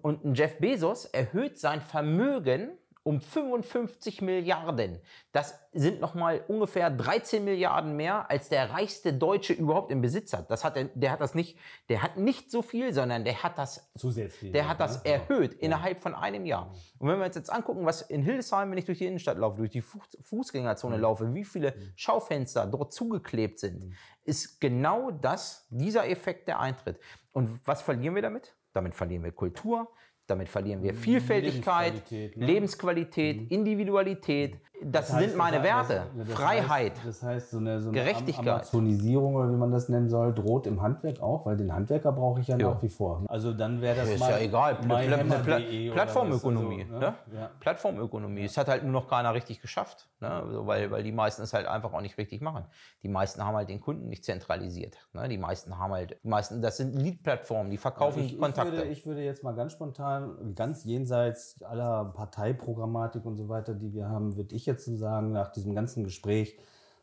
Und 0.00 0.24
ein 0.24 0.34
Jeff 0.34 0.58
Bezos 0.58 1.04
erhöht 1.04 1.58
sein 1.58 1.80
Vermögen 1.80 2.78
um 3.04 3.20
55 3.20 4.22
Milliarden. 4.22 5.00
Das 5.32 5.58
sind 5.72 6.00
nochmal 6.00 6.44
ungefähr 6.46 6.88
13 6.90 7.44
Milliarden 7.44 7.96
mehr, 7.96 8.30
als 8.30 8.48
der 8.48 8.70
reichste 8.70 9.12
Deutsche 9.12 9.52
überhaupt 9.52 9.90
im 9.90 10.00
Besitz 10.02 10.32
hat. 10.32 10.50
Das 10.50 10.64
hat 10.64 10.76
er, 10.76 10.84
der 10.94 11.10
hat 11.12 11.20
das 11.20 11.34
nicht, 11.34 11.58
der 11.88 12.02
hat 12.02 12.16
nicht 12.16 12.50
so 12.50 12.62
viel, 12.62 12.92
sondern 12.92 13.24
der 13.24 13.42
hat 13.42 13.58
das 13.58 13.90
Zusätzlich. 13.96 14.52
der 14.52 14.68
hat 14.68 14.80
das 14.80 15.02
erhöht 15.04 15.54
innerhalb 15.54 16.00
von 16.00 16.14
einem 16.14 16.46
Jahr. 16.46 16.72
Und 16.98 17.08
wenn 17.08 17.18
wir 17.18 17.26
uns 17.26 17.34
jetzt 17.36 17.50
angucken, 17.50 17.84
was 17.86 18.02
in 18.02 18.22
Hildesheim, 18.22 18.70
wenn 18.70 18.78
ich 18.78 18.84
durch 18.84 18.98
die 18.98 19.06
Innenstadt 19.06 19.38
laufe, 19.38 19.58
durch 19.58 19.70
die 19.70 19.82
Fuß 19.82 20.18
Fußgängerzone 20.22 20.96
Mhm. 20.96 21.02
laufe, 21.02 21.34
wie 21.34 21.44
viele 21.44 21.74
Schaufenster 21.96 22.66
dort 22.66 22.92
zugeklebt 22.92 23.58
sind, 23.58 23.94
ist 24.24 24.60
genau 24.60 25.10
das, 25.10 25.66
dieser 25.70 26.08
Effekt, 26.08 26.46
der 26.46 26.60
eintritt. 26.60 27.00
Und 27.32 27.60
was 27.66 27.82
verlieren 27.82 28.14
wir 28.14 28.22
damit? 28.22 28.54
Damit 28.74 28.94
verlieren 28.94 29.24
wir 29.24 29.32
Kultur, 29.32 29.90
damit 30.32 30.48
verlieren 30.48 30.82
wir 30.82 30.94
Vielfältigkeit, 30.94 31.94
Lebensqualität, 32.10 32.36
ne? 32.36 32.46
Lebensqualität, 32.46 33.50
Individualität. 33.50 34.58
Das, 34.84 35.06
Das 35.08 35.16
heißt, 35.16 35.28
sind 35.28 35.36
meine 35.38 35.56
das 35.58 35.64
Werte. 35.64 36.02
das 36.16 36.28
Freiheit. 36.28 36.92
Heißt, 36.96 37.06
das 37.06 37.22
heißt, 37.22 37.50
so 37.50 37.58
eine, 37.58 37.80
so 37.80 37.88
eine 37.90 37.98
Gerechtigkeit. 37.98 38.46
Am- 38.46 38.54
Amazonisierung 38.54 39.34
oder 39.36 39.50
wie 39.50 39.56
man 39.56 39.70
das 39.70 39.88
nennen 39.88 40.08
soll, 40.08 40.32
droht 40.34 40.66
im 40.66 40.82
Handwerk 40.82 41.20
auch, 41.22 41.46
weil 41.46 41.56
den 41.56 41.72
Handwerker 41.74 42.12
brauche 42.12 42.40
ich 42.40 42.48
ja 42.48 42.56
Ja. 42.56 42.70
nach 42.70 42.82
wie 42.82 42.88
vor. 42.88 43.22
Also 43.28 43.52
dann 43.52 43.80
wäre 43.80 43.96
das 43.96 44.08
ist 44.08 44.20
mal 44.20 44.30
ja 44.30 44.38
egal. 44.38 44.76
Myhammer.de 44.86 45.86
oder 45.90 45.94
Plattformökonomie. 45.94 46.86
was, 46.90 46.94
also, 47.02 47.06
ne? 47.06 47.14
Ja. 47.40 47.50
Plattformökonomie. 47.60 48.44
Es 48.44 48.56
hat 48.56 48.68
halt 48.68 48.82
nur 48.82 48.92
noch 48.92 49.08
keiner 49.08 49.34
richtig 49.34 49.60
geschafft. 49.60 50.08
Ne? 50.20 50.30
Also, 50.30 50.66
weil, 50.66 50.90
weil 50.90 51.02
die 51.02 51.12
meisten 51.12 51.42
es 51.42 51.52
halt 51.52 51.66
einfach 51.66 51.92
auch 51.92 52.00
nicht 52.00 52.16
richtig 52.18 52.40
machen. 52.40 52.64
Die 53.02 53.08
meisten 53.08 53.44
haben 53.44 53.56
halt 53.56 53.68
den 53.68 53.80
Kunden 53.80 54.08
nicht 54.08 54.24
zentralisiert. 54.24 54.96
Ne? 55.12 55.28
Die 55.28 55.38
meisten 55.38 55.78
haben 55.78 55.92
halt, 55.92 56.16
die 56.22 56.28
meisten, 56.28 56.62
das 56.62 56.76
sind 56.76 56.94
Lead-Plattformen, 56.96 57.70
die 57.70 57.76
verkaufen 57.76 58.20
Ich, 58.20 58.34
ich, 58.34 58.40
Kontakte. 58.40 58.72
würde, 58.72 58.84
ich 58.88 59.04
würde 59.06 59.22
jetzt 59.22 59.42
mal 59.44 59.52
ganz 59.54 59.72
spontan, 59.72 60.54
ganz 60.54 60.84
jenseits 60.84 61.62
aller 61.62 62.06
Parteiprogrammatik 62.14 63.24
und 63.24 63.36
so 63.36 63.48
weiter, 63.48 63.74
die 63.74 63.92
wir 63.92 64.08
haben, 64.08 64.36
würde 64.36 64.54
ich 64.54 64.64
jetzt 64.66 64.71
so 64.80 64.96
sagen, 64.96 65.32
nach 65.32 65.52
diesem 65.52 65.74
ganzen 65.74 66.04
Gespräch, 66.04 66.58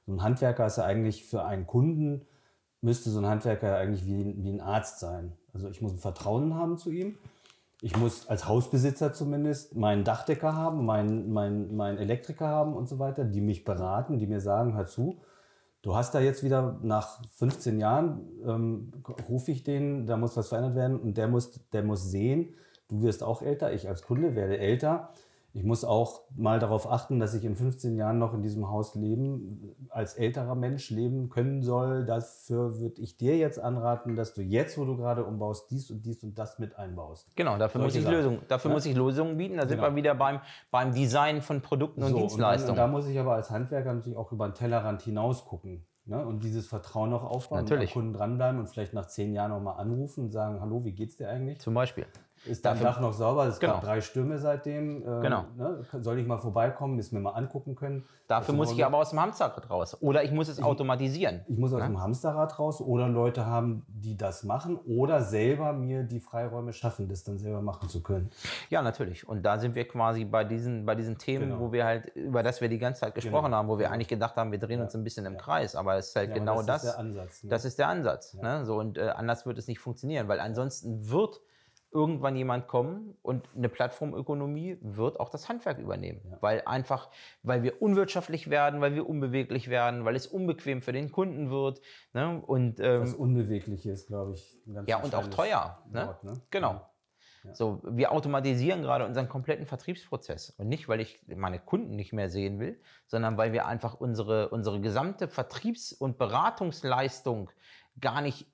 so 0.06 0.14
ein 0.14 0.24
Handwerker 0.24 0.66
ist 0.66 0.78
ja 0.78 0.86
eigentlich 0.86 1.26
für 1.26 1.44
einen 1.44 1.68
Kunden, 1.68 2.26
müsste 2.82 3.10
so 3.10 3.20
ein 3.20 3.28
Handwerker 3.28 3.78
eigentlich 3.78 4.06
wie, 4.06 4.36
wie 4.44 4.52
ein 4.52 4.62
Arzt 4.62 5.00
sein. 5.00 5.34
Also 5.54 5.70
ich 5.70 5.82
muss 5.82 5.94
ein 5.94 6.00
Vertrauen 6.00 6.56
haben 6.56 6.78
zu 6.78 6.92
ihm. 6.92 7.18
Ich 7.82 7.96
muss 7.96 8.28
als 8.28 8.48
Hausbesitzer 8.48 9.14
zumindest 9.14 9.76
meinen 9.76 10.04
Dachdecker 10.04 10.56
haben, 10.56 10.86
meinen, 10.86 11.32
meinen, 11.32 11.76
meinen 11.76 11.98
Elektriker 11.98 12.48
haben 12.48 12.74
und 12.74 12.90
so 12.90 13.00
weiter, 13.00 13.24
die 13.24 13.42
mich 13.42 13.64
beraten, 13.64 14.20
die 14.20 14.28
mir 14.28 14.42
sagen, 14.42 14.76
hör 14.76 14.86
zu, 14.86 15.20
Du 15.82 15.96
hast 15.96 16.14
da 16.14 16.20
jetzt 16.20 16.44
wieder 16.44 16.78
nach 16.82 17.22
15 17.36 17.80
Jahren, 17.80 18.28
ähm, 18.46 18.92
rufe 19.30 19.52
ich 19.52 19.64
den, 19.64 20.06
da 20.06 20.18
muss 20.18 20.36
was 20.36 20.50
verändert 20.50 20.76
werden 20.76 21.00
und 21.00 21.18
der 21.18 21.30
muss, 21.30 21.52
der 21.72 21.84
muss 21.84 22.04
sehen, 22.04 22.54
du 22.90 23.02
wirst 23.02 23.24
auch 23.24 23.42
älter, 23.42 23.72
ich 23.72 23.88
als 23.88 24.02
Kunde 24.02 24.36
werde 24.36 24.58
älter. 24.58 25.10
Ich 25.54 25.64
muss 25.64 25.84
auch 25.84 26.22
mal 26.36 26.60
darauf 26.60 26.92
achten, 26.92 27.20
dass 27.20 27.34
ich 27.34 27.44
in 27.44 27.56
15 27.56 27.96
Jahren 27.96 28.20
noch 28.20 28.36
in 28.36 28.44
diesem 28.44 28.70
Haus 28.70 28.94
leben, 28.94 29.76
als 29.90 30.14
älterer 30.14 30.54
Mensch 30.54 30.92
leben 30.92 31.30
können 31.30 31.64
soll. 31.64 32.06
Dafür 32.06 32.80
würde 32.80 33.02
ich 33.02 33.18
dir 33.18 33.36
jetzt 33.36 33.60
anraten, 33.60 34.16
dass 34.16 34.36
du 34.36 34.42
jetzt, 34.44 34.78
wo 34.78 34.86
du 34.86 34.96
gerade 34.96 35.26
umbaust, 35.26 35.72
dies 35.72 35.90
und 35.90 36.06
dies 36.06 36.24
und 36.24 36.38
das 36.38 36.60
mit 36.60 36.78
einbaust. 36.78 37.36
Genau, 37.36 37.58
dafür, 37.58 37.82
muss 37.82 37.96
ich, 37.96 38.08
Lösung, 38.08 38.40
dafür 38.48 38.70
ja? 38.70 38.76
muss 38.76 38.86
ich 38.86 38.96
Lösungen 38.96 39.38
bieten. 39.38 39.58
Da 39.58 39.68
sind 39.68 39.78
genau. 39.78 39.90
wir 39.90 39.96
wieder 39.96 40.14
beim, 40.14 40.40
beim 40.70 40.94
Design 40.94 41.42
von 41.42 41.62
Produkten 41.62 42.04
und 42.04 42.12
so, 42.12 42.18
Dienstleistungen. 42.18 42.72
Und, 42.72 42.78
dann, 42.78 42.92
da 42.92 42.98
muss 42.98 43.08
ich 43.08 43.20
aber 43.20 43.34
als 43.34 43.50
Handwerker 43.50 43.94
natürlich 43.94 44.18
auch 44.18 44.32
über 44.32 44.48
den 44.48 44.54
Tellerrand 44.54 45.02
hinaus 45.02 45.46
gucken. 45.46 45.84
Ne? 46.06 46.26
Und 46.26 46.44
dieses 46.44 46.68
Vertrauen 46.68 47.10
noch 47.10 47.24
aufbauen, 47.24 47.62
Natürlich. 47.62 47.96
und 47.96 48.02
am 48.02 48.04
Kunden 48.04 48.18
dranbleiben 48.18 48.60
und 48.60 48.68
vielleicht 48.68 48.94
nach 48.94 49.08
zehn 49.08 49.34
Jahren 49.34 49.52
nochmal 49.52 49.80
anrufen 49.80 50.26
und 50.26 50.32
sagen, 50.32 50.60
hallo, 50.60 50.84
wie 50.84 50.92
geht's 50.92 51.18
dir 51.18 51.30
eigentlich? 51.30 51.60
Zum 51.60 51.74
Beispiel. 51.74 52.06
Ist 52.46 52.66
dein 52.66 52.82
Dach 52.82 53.00
noch 53.00 53.14
sauber? 53.14 53.46
Es 53.48 53.60
genau. 53.60 53.74
gab 53.74 53.84
drei 53.84 54.02
Stürme 54.02 54.38
seitdem. 54.38 55.04
Ähm, 55.06 55.22
genau. 55.22 55.46
Ne? 55.58 55.86
Soll 56.02 56.20
ich 56.20 56.28
mal 56.28 56.38
vorbeikommen, 56.38 56.98
bis 56.98 57.12
mir 57.12 57.20
mal 57.20 57.32
angucken 57.32 57.76
können? 57.76 58.06
Dafür 58.28 58.54
muss 58.54 58.72
ich 58.72 58.86
aber 58.86 58.98
aus 58.98 59.10
dem 59.10 59.20
Hamsterrad 59.20 59.70
raus. 59.70 59.98
Oder 60.02 60.24
ich 60.24 60.32
muss 60.32 60.48
es 60.48 60.60
ich, 60.60 60.64
automatisieren. 60.64 61.42
Ich 61.48 61.58
muss 61.58 61.74
aus 61.74 61.80
ne? 61.80 61.88
dem 61.88 62.02
Hamsterrad 62.02 62.60
raus 62.60 62.80
oder 62.80 63.08
Leute 63.08 63.46
haben, 63.46 63.86
die 63.88 64.16
das 64.18 64.44
machen 64.44 64.78
oder 64.86 65.22
selber 65.22 65.74
mir 65.74 66.04
die 66.04 66.20
Freiräume 66.20 66.72
schaffen, 66.72 67.10
das 67.10 67.24
dann 67.24 67.40
selber 67.40 67.62
machen 67.62 67.90
zu 67.90 68.02
können. 68.02 68.30
Ja, 68.70 68.82
natürlich. 68.82 69.28
Und 69.28 69.44
da 69.44 69.58
sind 69.58 69.76
wir 69.76 69.88
quasi 69.88 70.26
bei 70.26 70.44
diesen, 70.44 70.86
bei 70.86 70.96
diesen 70.96 71.18
Themen, 71.18 71.50
genau. 71.50 71.60
wo 71.60 71.72
wir 71.72 71.86
halt, 71.86 72.16
über 72.16 72.44
das 72.44 72.62
wir 72.62 72.70
die 72.70 72.78
ganze 72.78 73.02
Zeit 73.02 73.16
gesprochen 73.16 73.46
genau. 73.46 73.58
haben, 73.58 73.68
wo 73.68 73.80
wir 73.80 73.92
eigentlich 73.92 74.08
gedacht 74.08 74.36
haben, 74.36 74.52
wir 74.52 74.60
drehen 74.60 74.80
ja. 74.80 74.86
uns 74.86 74.96
ein 74.96 75.04
bisschen 75.04 75.26
im 75.26 75.34
ja. 75.34 75.40
Kreis. 75.40 75.76
Aber 75.76 75.98
es 75.98 76.10
ist 76.10 76.16
halt 76.16 76.30
ja, 76.30 76.36
genau 76.36 76.62
das. 76.62 76.84
Das 76.84 76.84
ist 76.84 76.94
der 76.94 77.00
Ansatz. 77.00 77.44
Ne? 77.44 77.50
Das 77.50 77.66
ist 77.66 77.80
der 77.80 77.88
Ansatz. 77.88 78.34
Ne? 78.36 78.66
So, 78.66 78.78
und 78.78 78.98
äh, 78.98 79.10
anders 79.10 79.46
wird 79.46 79.58
es 79.58 79.68
nicht 79.68 79.80
funktionieren, 79.80 80.28
weil 80.28 80.40
ansonsten 80.40 81.10
wird 81.10 81.42
irgendwann 81.92 82.36
jemand 82.36 82.68
kommen 82.68 83.18
und 83.22 83.50
eine 83.56 83.70
Plattformökonomie 83.70 84.78
wird 84.82 85.20
auch 85.20 85.30
das 85.30 85.50
Handwerk 85.50 85.80
übernehmen. 85.80 86.22
Ja. 86.30 86.38
Weil 86.42 86.62
einfach, 86.66 87.10
weil 87.42 87.64
wir 87.64 87.82
unwirtschaftlich 87.82 88.50
werden, 88.50 88.82
weil 88.82 88.94
wir 88.94 89.10
unbeweglich 89.10 89.70
werden, 89.70 90.06
weil 90.06 90.16
es 90.16 90.28
unbequem 90.28 90.82
für 90.82 90.94
den 90.94 91.12
Kunden 91.12 91.50
wird. 91.50 91.82
Ne? 92.14 92.42
Und, 92.46 92.80
ähm, 92.80 93.02
das 93.02 93.14
Unbewegliche 93.14 93.92
ist, 93.92 94.08
glaube 94.08 94.34
ich, 94.34 94.62
ein 94.68 94.76
ganz 94.76 94.90
Ja, 94.90 94.98
und 94.98 95.16
auch 95.16 95.28
teuer. 95.28 95.84
Ne? 95.92 96.08
Wort, 96.08 96.24
ne? 96.24 96.42
Genau. 96.52 96.82
Ja. 97.44 97.56
So, 97.56 97.82
wir 97.84 98.12
automatisieren 98.12 98.82
gerade 98.82 99.06
unseren 99.06 99.30
kompletten 99.30 99.66
Vertriebsprozess. 99.66 100.52
Und 100.52 100.68
nicht, 100.68 100.90
weil 100.90 101.00
ich 101.00 101.22
meine 101.28 101.60
Kunden 101.60 101.96
nicht 101.96 102.14
mehr 102.14 102.30
sehen 102.30 102.60
will, 102.60 102.80
sondern 103.08 103.38
weil 103.38 103.54
wir 103.54 103.66
einfach 103.66 104.00
unsere, 104.00 104.50
unsere 104.50 104.82
gesamte 104.82 105.28
Vertriebs- 105.28 105.94
und 105.94 106.18
Beratungsleistung 106.18 107.50
gar 108.00 108.22
nicht 108.22 108.46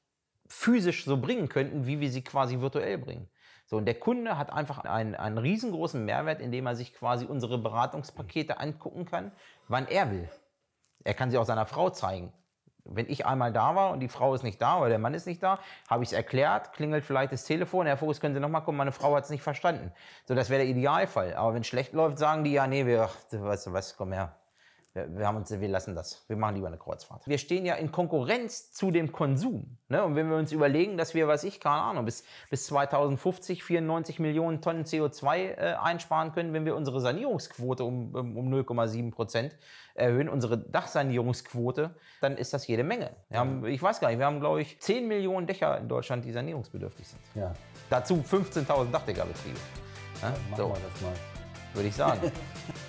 physisch 0.48 1.06
so 1.06 1.18
bringen 1.18 1.50
könnten, 1.50 1.86
wie 1.88 2.00
wir 2.00 2.10
sie 2.12 2.24
quasi 2.24 2.60
virtuell 2.60 2.98
bringen. 2.98 3.30
So, 3.68 3.78
und 3.78 3.86
der 3.86 3.96
Kunde 3.96 4.38
hat 4.38 4.54
einfach 4.54 4.80
einen, 4.80 5.16
einen 5.16 5.40
riesengroßen 5.40 6.04
Mehrwert, 6.06 6.40
indem 6.40 6.68
er 6.68 6.76
sich 6.76 6.94
quasi 6.94 7.26
unsere 7.26 7.58
Beratungspakete 7.58 8.60
angucken 8.60 9.06
kann, 9.06 9.32
wann 9.68 9.88
er 9.88 10.12
will. 10.12 10.30
Er 11.04 11.16
kann 11.16 11.32
sie 11.32 11.38
auch 11.38 11.46
seiner 11.46 11.66
Frau 11.66 11.90
zeigen. 11.90 12.32
Wenn 12.84 13.10
ich 13.10 13.26
einmal 13.26 13.52
da 13.52 13.74
war 13.74 13.92
und 13.92 14.02
die 14.02 14.08
Frau 14.08 14.36
ist 14.36 14.44
nicht 14.44 14.62
da 14.62 14.78
oder 14.78 14.90
der 14.90 15.00
Mann 15.00 15.16
ist 15.16 15.26
nicht 15.26 15.42
da, 15.42 15.60
habe 15.90 16.04
ich 16.04 16.10
es 16.10 16.14
erklärt, 16.14 16.74
klingelt 16.74 17.04
vielleicht 17.04 17.34
das 17.34 17.44
Telefon, 17.44 17.88
Herr 17.88 17.98
Fokus, 17.98 18.20
können 18.20 18.36
Sie 18.36 18.40
nochmal 18.40 18.64
kommen, 18.64 18.78
meine 18.78 18.92
Frau 18.92 19.16
hat 19.16 19.24
es 19.24 19.32
nicht 19.32 19.42
verstanden. 19.42 19.92
So, 20.26 20.36
das 20.36 20.52
wäre 20.52 20.62
der 20.62 20.70
Idealfall. 20.70 21.34
Aber 21.34 21.56
wenn 21.56 21.62
es 21.62 21.68
schlecht 21.68 21.94
läuft, 21.94 22.20
sagen 22.20 22.44
die, 22.44 22.52
ja, 22.52 22.68
nee, 22.68 22.86
wir, 22.86 23.10
weißt 23.32 23.68
du 23.68 23.74
was, 23.74 23.98
komm 23.98 24.14
her, 24.14 24.36
wir, 24.96 25.28
haben 25.28 25.36
uns, 25.36 25.52
wir 25.52 25.68
lassen 25.68 25.94
das. 25.94 26.24
Wir 26.28 26.38
machen 26.38 26.56
lieber 26.56 26.68
eine 26.68 26.78
Kreuzfahrt. 26.78 27.28
Wir 27.28 27.38
stehen 27.38 27.66
ja 27.66 27.76
in 27.76 27.92
Konkurrenz 27.92 28.72
zu 28.72 28.92
dem 28.92 29.12
Konsum. 29.12 29.78
Ne? 29.90 30.04
Und 30.04 30.16
wenn 30.16 30.30
wir 30.30 30.38
uns 30.38 30.54
überlegen, 30.54 30.98
dass 30.98 31.14
wir, 31.14 31.28
was 31.28 31.44
ich, 31.44 31.60
keine 31.60 31.82
Ahnung, 31.82 32.06
bis, 32.06 32.24
bis 32.50 32.66
2050 32.68 33.64
94 33.64 34.20
Millionen 34.20 34.62
Tonnen 34.62 34.86
CO2 34.86 35.38
äh, 35.38 35.76
einsparen 35.82 36.32
können, 36.32 36.54
wenn 36.54 36.66
wir 36.66 36.76
unsere 36.76 37.02
Sanierungsquote 37.02 37.84
um, 37.84 38.16
um 38.16 38.54
0,7 38.54 39.12
Prozent 39.12 39.58
erhöhen, 39.96 40.30
unsere 40.30 40.58
Dachsanierungsquote, 40.58 41.94
dann 42.22 42.38
ist 42.38 42.54
das 42.54 42.66
jede 42.68 42.84
Menge. 42.84 43.12
Wir 43.30 43.40
haben, 43.40 43.66
ich 43.66 43.82
weiß 43.82 44.00
gar 44.00 44.10
nicht, 44.10 44.20
wir 44.20 44.26
haben, 44.26 44.40
glaube 44.40 44.62
ich, 44.62 44.80
10 44.80 45.08
Millionen 45.08 45.46
Dächer 45.46 45.78
in 45.78 45.90
Deutschland, 45.90 46.24
die 46.24 46.32
sanierungsbedürftig 46.32 47.08
sind. 47.08 47.22
Ja. 47.34 47.54
Dazu 47.90 48.16
15.000 48.16 48.92
Dachdeckerbetriebe. 48.92 49.58
Ja, 50.22 50.30
machen 50.30 50.56
so. 50.56 50.70
wir 50.70 50.74
das 50.74 51.02
mal. 51.02 51.14
Würde 51.74 51.90
ich 51.90 51.96
sagen. 51.96 52.32